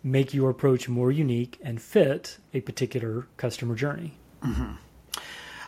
[0.04, 4.14] make your approach more unique and fit a particular customer journey.
[4.44, 4.72] Mm-hmm.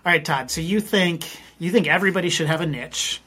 [0.05, 0.49] All right, Todd.
[0.51, 1.25] So you think
[1.57, 3.21] you think everybody should have a niche.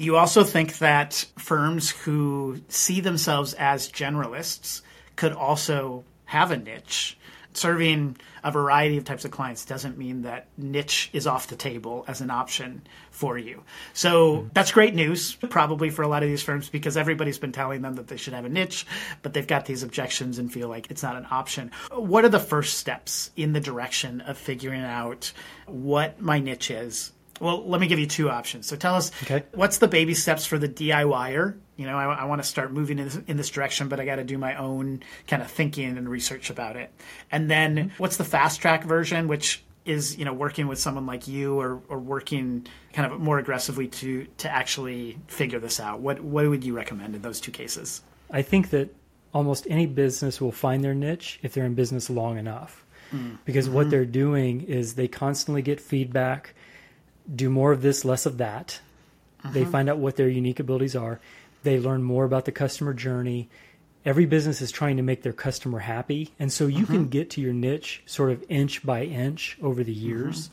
[0.00, 4.80] You also think that firms who see themselves as generalists
[5.14, 7.18] could also have a niche.
[7.52, 12.06] Serving a variety of types of clients doesn't mean that niche is off the table
[12.08, 12.80] as an option
[13.10, 13.62] for you.
[13.92, 17.82] So that's great news, probably for a lot of these firms, because everybody's been telling
[17.82, 18.86] them that they should have a niche,
[19.20, 21.72] but they've got these objections and feel like it's not an option.
[21.92, 25.34] What are the first steps in the direction of figuring out
[25.66, 27.12] what my niche is?
[27.40, 28.66] Well, let me give you two options.
[28.66, 29.42] So tell us Okay.
[29.52, 31.56] what's the baby steps for the DIYer?
[31.76, 34.04] You know, I, I want to start moving in this, in this direction, but I
[34.04, 36.90] got to do my own kind of thinking and research about it.
[37.32, 37.88] And then Mm-hmm.
[38.02, 41.80] what's the fast track version, which is you know working with someone like you or,
[41.88, 46.00] or working kind of more aggressively to to actually figure this out.
[46.00, 48.02] What what would you recommend in those two cases?
[48.30, 48.94] I think that
[49.32, 52.84] almost any business will find their niche if they're in business long enough.
[53.44, 56.54] Because what they're doing is they constantly get feedback,
[57.34, 58.80] do more of this, less of that.
[59.44, 59.70] They uh-huh.
[59.70, 61.20] find out what their unique abilities are.
[61.62, 63.48] They learn more about the customer journey.
[64.04, 66.32] Every business is trying to make their customer happy.
[66.38, 67.04] And so you can uh-huh.
[67.10, 70.06] get to your niche sort of inch by inch over the uh-huh.
[70.06, 70.50] years.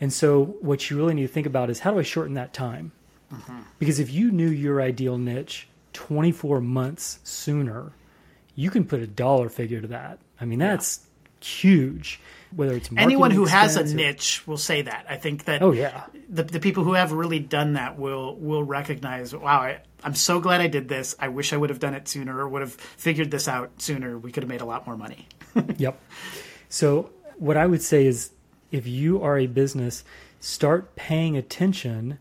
[0.00, 2.52] And so what you really need to think about is how do I shorten that
[2.52, 2.92] time?
[3.78, 7.92] Because if you knew your ideal niche 24 months sooner,
[8.54, 10.18] you can put a dollar figure to that.
[10.40, 11.00] I mean, that's
[11.40, 12.20] huge.
[12.54, 15.06] Whether it's Anyone who has a or- niche will say that.
[15.08, 18.62] I think that Oh yeah, the, the people who have really done that will will
[18.64, 21.14] recognize wow I, i'm so glad i did this.
[21.18, 24.18] I wish i would have done it sooner or would have figured this out sooner.
[24.18, 25.26] We could have made a lot more money.
[25.78, 26.00] Yep.
[26.68, 28.30] So what I would say is,
[28.70, 30.04] if you are a business,
[30.40, 32.18] start paying attention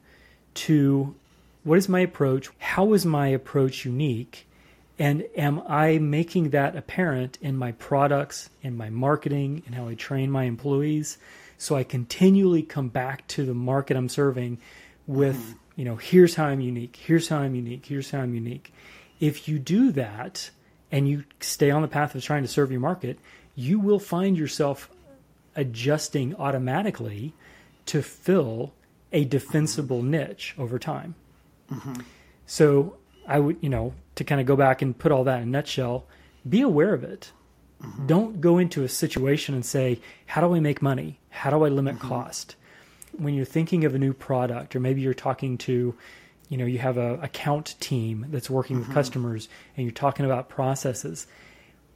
[0.55, 1.15] to
[1.63, 4.47] what is my approach, how is my approach unique,
[5.01, 9.95] and am I making that apparent in my products, in my marketing, and how I
[9.95, 11.17] train my employees,
[11.57, 14.59] so I continually come back to the market I'm serving
[15.07, 15.57] with, mm-hmm.
[15.75, 18.71] you know, here's how I'm unique, here's how I'm unique, here's how I'm unique.
[19.19, 20.51] If you do that
[20.91, 23.17] and you stay on the path of trying to serve your market,
[23.55, 24.87] you will find yourself
[25.55, 27.33] adjusting automatically
[27.87, 28.71] to fill
[29.11, 30.11] a defensible mm-hmm.
[30.11, 31.15] niche over time.
[31.71, 32.01] Mm-hmm.
[32.45, 32.97] So
[33.27, 35.51] I would, you know, to kind of go back and put all that in a
[35.51, 36.05] nutshell,
[36.47, 37.31] be aware of it.
[37.81, 38.05] Mm-hmm.
[38.05, 41.19] Don't go into a situation and say, how do I make money?
[41.29, 42.07] How do I limit mm-hmm.
[42.07, 42.55] cost?
[43.17, 45.95] When you're thinking of a new product, or maybe you're talking to,
[46.49, 48.93] you know, you have a account team that's working with mm-hmm.
[48.93, 51.25] customers and you're talking about processes,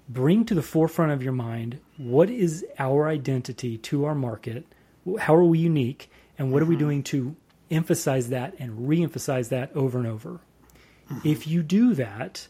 [0.09, 4.65] bring to the forefront of your mind what is our identity to our market?
[5.19, 6.09] How are we unique?
[6.37, 7.35] And what are we doing to
[7.69, 10.39] emphasize that and re emphasize that over and over?
[11.11, 11.27] Mm-hmm.
[11.27, 12.47] If you do that,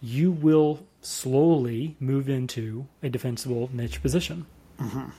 [0.00, 4.46] you will slowly move into a defensible niche position.
[4.78, 5.10] Mm-hmm.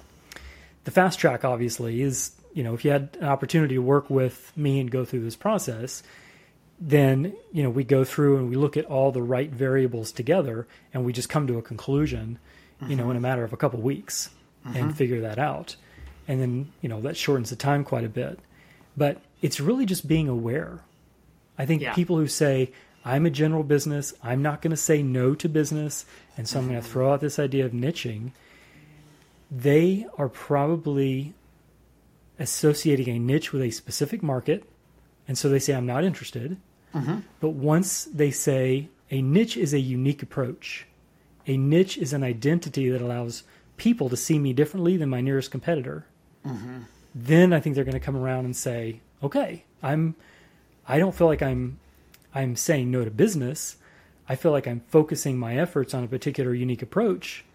[0.83, 4.51] The fast track, obviously, is you know, if you had an opportunity to work with
[4.55, 6.01] me and go through this process,
[6.79, 10.65] then you know we go through and we look at all the right variables together,
[10.93, 12.39] and we just come to a conclusion,
[12.87, 13.21] you know, in a mm-hmm.
[13.21, 14.29] matter of a couple weeks,
[14.73, 15.75] and figure that out,
[16.27, 18.39] and then you know that shortens the time quite a bit.
[18.95, 20.79] But it's really just being aware.
[21.57, 21.93] I think Yeah.
[21.93, 22.71] people who say,
[23.03, 26.05] I'm a general business, I'm not going to say no to business,
[26.37, 26.91] and so I'm going to mm-hmm.
[26.91, 28.31] throw out this idea of niching,
[29.51, 31.33] they are probably
[32.39, 34.63] associating a niche with a specific market.
[35.27, 36.57] And so they say, I'm not interested.
[36.93, 37.19] Mm-hmm.
[37.39, 40.87] But once they say a niche is a unique approach,
[41.47, 43.43] a niche is an identity that allows
[43.77, 46.05] people to see me differently than my nearest competitor,
[46.45, 46.79] mm-hmm.
[47.13, 50.15] then I think they're going to come around and say, okay, I'm,
[50.87, 51.79] I don't feel like I'm,
[52.33, 53.77] I'm saying no to business.
[54.27, 57.45] I feel like I'm focusing my efforts on a particular unique approach.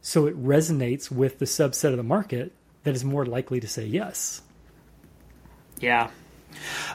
[0.00, 2.52] So it resonates with the subset of the market
[2.84, 4.42] that is more likely to say yes.
[5.80, 6.10] yeah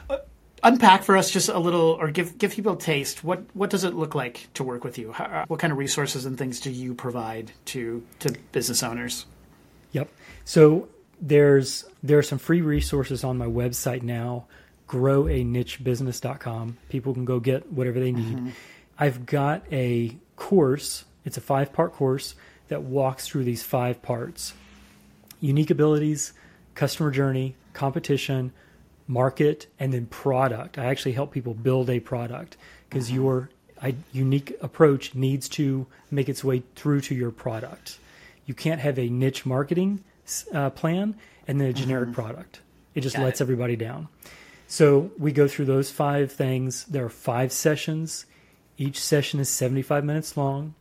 [0.08, 0.18] Uh,
[0.62, 3.82] unpack for us just a little or give give people a taste what what does
[3.82, 6.70] it look like to work with you How, what kind of resources and things do
[6.70, 9.26] you provide to to business owners
[9.92, 10.08] Yep.
[10.44, 10.88] So
[11.20, 14.46] there's there are some free resources on my website now,
[14.90, 16.76] growanichebusiness.com.
[16.88, 18.36] People can go get whatever they need.
[18.36, 18.48] Mm-hmm.
[18.98, 22.34] I've got a course, it's a five-part course
[22.68, 24.52] that walks through these five parts.
[25.40, 26.32] Unique abilities,
[26.74, 28.52] customer journey, competition,
[29.06, 30.76] market, and then product.
[30.76, 32.56] I actually help people build a product
[32.88, 33.16] because mm-hmm.
[33.16, 37.98] your I, unique approach needs to make its way through to your product.
[38.44, 40.02] You can't have a niche marketing
[40.52, 41.14] uh, plan
[41.46, 42.20] and then a generic mm-hmm.
[42.20, 42.60] product.
[42.94, 43.44] It just Got lets it.
[43.44, 44.08] everybody down.
[44.70, 46.84] So we go through those five things.
[46.84, 48.24] There are five sessions.
[48.78, 50.74] Each session is 75 minutes long.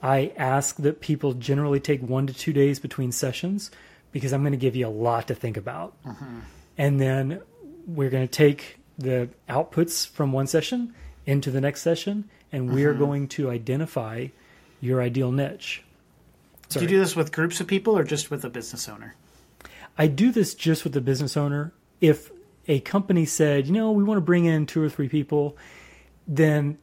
[0.00, 3.72] I ask that people generally take one to two days between sessions
[4.12, 6.00] because I'm going to give you a lot to think about.
[6.04, 6.38] Mm-hmm.
[6.78, 7.42] And then
[7.84, 10.94] we're going to take the outputs from one session
[11.26, 13.04] into the next session, and we are mm-hmm.
[13.04, 14.28] going to identify
[14.80, 15.82] your ideal niche.
[16.68, 19.16] do you do this with groups of people or just with a business owner
[19.98, 21.72] I do this just with the business owner.
[22.00, 22.30] If
[22.68, 25.56] a company said, you know, we want to bring in two or three people,
[26.26, 26.78] then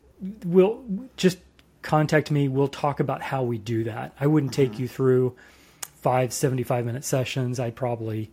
[0.46, 0.84] we'll
[1.16, 1.38] just
[1.82, 2.48] contact me.
[2.48, 4.14] We'll talk about how we do that.
[4.20, 4.84] I wouldn't take mm-hmm.
[4.84, 5.36] you through
[5.82, 7.60] five 75 minute sessions.
[7.60, 8.32] I'd probably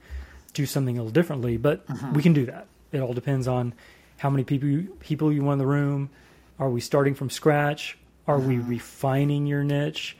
[0.52, 2.12] do something a little differently, but mm-hmm.
[2.12, 2.66] we can do that.
[2.92, 3.74] It all depends on
[4.16, 6.10] how many people you, people you want in the room.
[6.58, 7.98] Are we starting from scratch?
[8.26, 8.70] Are we mm-hmm.
[8.70, 10.16] refining your niche?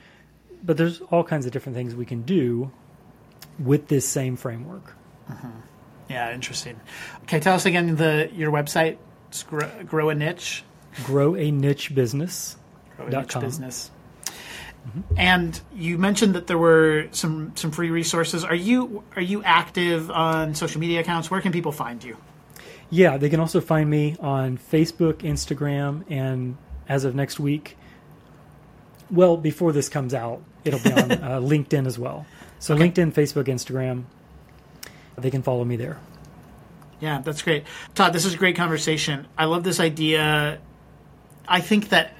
[0.63, 2.71] But there's all kinds of different things we can do
[3.59, 4.95] with this same framework.
[6.09, 6.79] Yeah, interesting.
[7.23, 8.97] Okay, tell us again the your website.
[9.47, 10.63] Grow, grow a niche.
[11.03, 12.57] Grow a niche business.
[12.95, 13.41] Grow a niche com.
[13.41, 13.91] business.
[15.17, 18.43] And you mentioned that there were some some free resources.
[18.43, 21.31] Are you are you active on social media accounts?
[21.31, 22.17] Where can people find you?
[22.91, 26.55] Yeah, they can also find me on Facebook, Instagram, and
[26.87, 27.77] as of next week,
[29.09, 32.27] well, before this comes out, it'll be on uh, LinkedIn as well.
[32.59, 32.87] So Okay.
[32.89, 34.03] LinkedIn, Facebook, Instagram,
[35.17, 35.99] they can follow me there.
[36.99, 37.65] Yeah, that's great.
[37.93, 39.27] Todd, this is a great conversation.
[39.37, 40.59] I love this idea.
[41.47, 42.13] I think that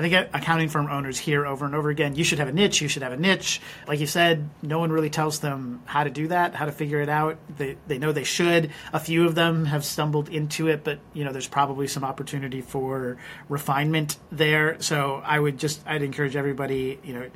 [0.00, 2.80] I think accounting firm owners hear over and over again, you should have a niche,
[2.80, 3.60] you should have a niche.
[3.86, 7.02] Like you said, no one really tells them how to do that, how to figure
[7.02, 7.36] it out.
[7.58, 8.70] They they know they should.
[8.94, 12.62] A few of them have stumbled into it, but you know, there's probably some opportunity
[12.62, 13.18] for
[13.50, 14.80] refinement there.
[14.80, 17.30] So I would just I'd encourage everybody, you know,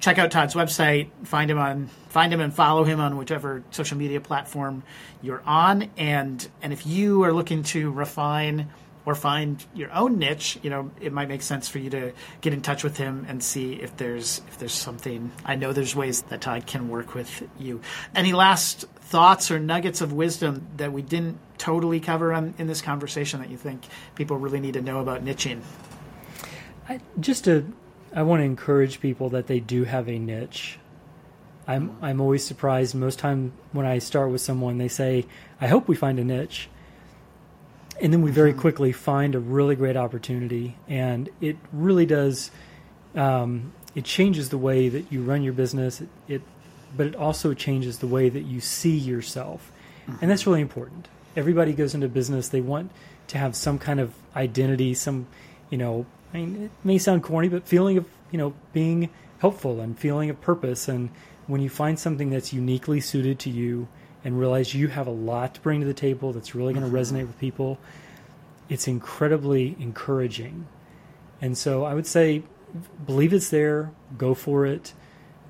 [0.00, 3.96] check out Todd's website, find him on find him and follow him on whichever social
[3.98, 4.82] media platform
[5.22, 8.68] you're on and and if you are looking to refine
[9.08, 12.52] or find your own niche, you know, it might make sense for you to get
[12.52, 15.32] in touch with him and see if there's if there's something.
[15.46, 17.80] I know there's ways that Todd can work with you.
[18.14, 22.82] Any last thoughts or nuggets of wisdom that we didn't totally cover on, in this
[22.82, 25.62] conversation that you think people really need to know about niching?
[26.86, 27.64] I, just to,
[28.14, 30.78] I want to encourage people that they do have a niche.
[31.66, 32.94] I'm I'm always surprised.
[32.94, 35.26] Most time when I start with someone, they say,
[35.60, 36.68] "I hope we find a niche,"
[38.00, 42.50] and then we very quickly find a really great opportunity, and it really does.
[43.14, 46.00] Um, it changes the way that you run your business.
[46.00, 46.42] It, it,
[46.96, 49.70] but it also changes the way that you see yourself,
[50.22, 51.08] and that's really important.
[51.36, 52.90] Everybody goes into business; they want
[53.26, 55.26] to have some kind of identity, some,
[55.68, 59.80] you know, I mean, it may sound corny, but feeling of you know being helpful
[59.80, 60.88] and feeling of purpose.
[60.88, 61.10] And
[61.46, 63.88] when you find something that's uniquely suited to you
[64.24, 66.96] and realize you have a lot to bring to the table that's really going to
[66.96, 67.78] resonate with people,
[68.68, 70.66] it's incredibly encouraging.
[71.40, 72.42] And so I would say,
[73.06, 74.92] believe it's there, go for it.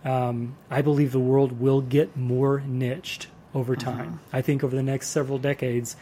[0.05, 4.21] Um, I believe the world will get more niched over time.
[4.33, 5.97] I think over the next several decades,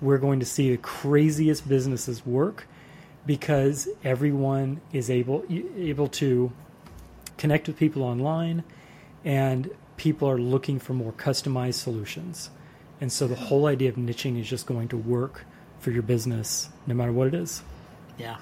[0.00, 2.66] we're going to see the craziest businesses work
[3.28, 5.44] because everyone is able
[5.76, 6.50] able to
[7.36, 8.64] connect with people online
[9.22, 12.48] and people are looking for more customized solutions.
[13.02, 15.44] And so the whole idea of niching is just going to work
[15.78, 17.62] for your business no matter what it is.
[18.16, 18.38] Yeah.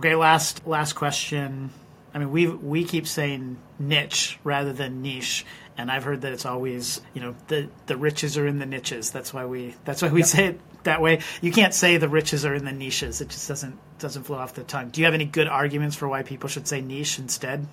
[0.00, 1.70] Okay, last last question.
[2.12, 5.46] I mean, we we keep saying niche rather than niche,
[5.76, 9.12] and I've heard that it's always you know the the riches are in the niches.
[9.12, 11.20] That's why we that's why we say it that way.
[11.40, 13.20] You can't say the riches are in the niches.
[13.20, 14.88] It just doesn't doesn't flow off the tongue.
[14.90, 17.66] Do you have any good arguments for why people should say niche instead?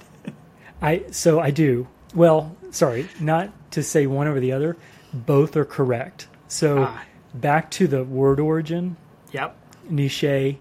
[0.82, 1.88] I so I do.
[2.14, 4.78] Well, sorry, not to say one over the other.
[5.14, 6.28] Both are correct.
[6.48, 7.04] So Ah.
[7.34, 8.98] back to the word origin,
[9.32, 9.56] Yep.
[9.90, 10.58] niche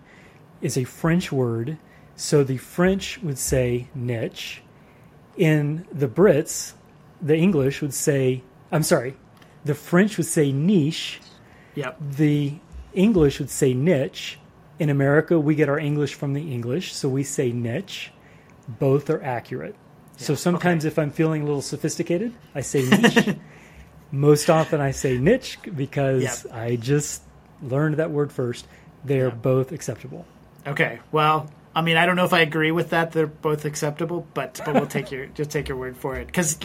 [0.62, 1.76] is a French word.
[2.16, 4.62] So the French would say niche.
[5.36, 6.74] In the Brits,
[7.20, 9.14] the English would say, I'm sorry,
[9.64, 11.20] the French would say niche.
[11.74, 11.98] Yep.
[12.16, 12.54] The
[12.92, 14.38] English would say niche.
[14.78, 18.12] In America, we get our English from the English, so we say niche.
[18.68, 19.76] Both are accurate.
[20.16, 20.92] so sometimes, okay.
[20.92, 23.36] if I'm feeling a little sophisticated, I say niche.
[24.10, 26.54] Most often, I say niche because Yep.
[26.54, 27.22] I just
[27.62, 28.66] learned that word first.
[29.04, 29.42] They're Yep.
[29.42, 30.24] both acceptable.
[30.66, 31.00] Okay.
[31.12, 33.12] Well, I mean, I don't know if I agree with that.
[33.12, 36.58] They're both acceptable, but but we'll take your just take your word for it because,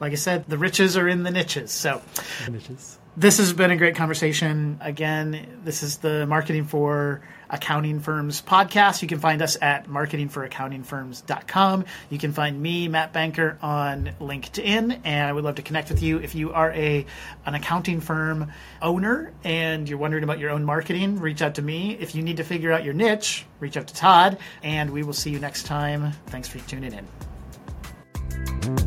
[0.00, 1.72] like I said, the riches are in the niches.
[1.72, 2.00] So.
[2.48, 2.98] Niches.
[3.16, 4.78] This has been a great conversation.
[4.80, 9.02] Again, this is the Marketing for Accounting Firms podcast.
[9.02, 11.84] You can find us at marketingforaccountingfirms.com.
[12.08, 16.02] You can find me, Matt Banker, on LinkedIn, and I would love to connect with
[16.02, 16.18] you.
[16.18, 17.04] If you are a
[17.44, 21.96] an accounting firm owner and you're wondering about your own marketing, reach out to me.
[21.98, 25.14] If you need to figure out your niche, reach out to Todd, and we will
[25.14, 26.12] see you next time.
[26.26, 28.79] Thanks for tuning in.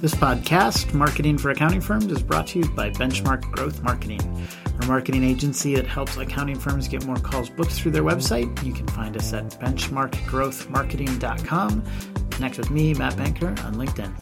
[0.00, 4.20] This podcast, Marketing for Accounting Firms, is brought to you by Benchmark Growth Marketing,
[4.80, 8.64] a marketing agency that helps accounting firms get more calls booked through their website.
[8.64, 11.84] You can find us at benchmarkgrowthmarketing.com.
[12.30, 14.14] Connect with me, Matt Banker, on LinkedIn.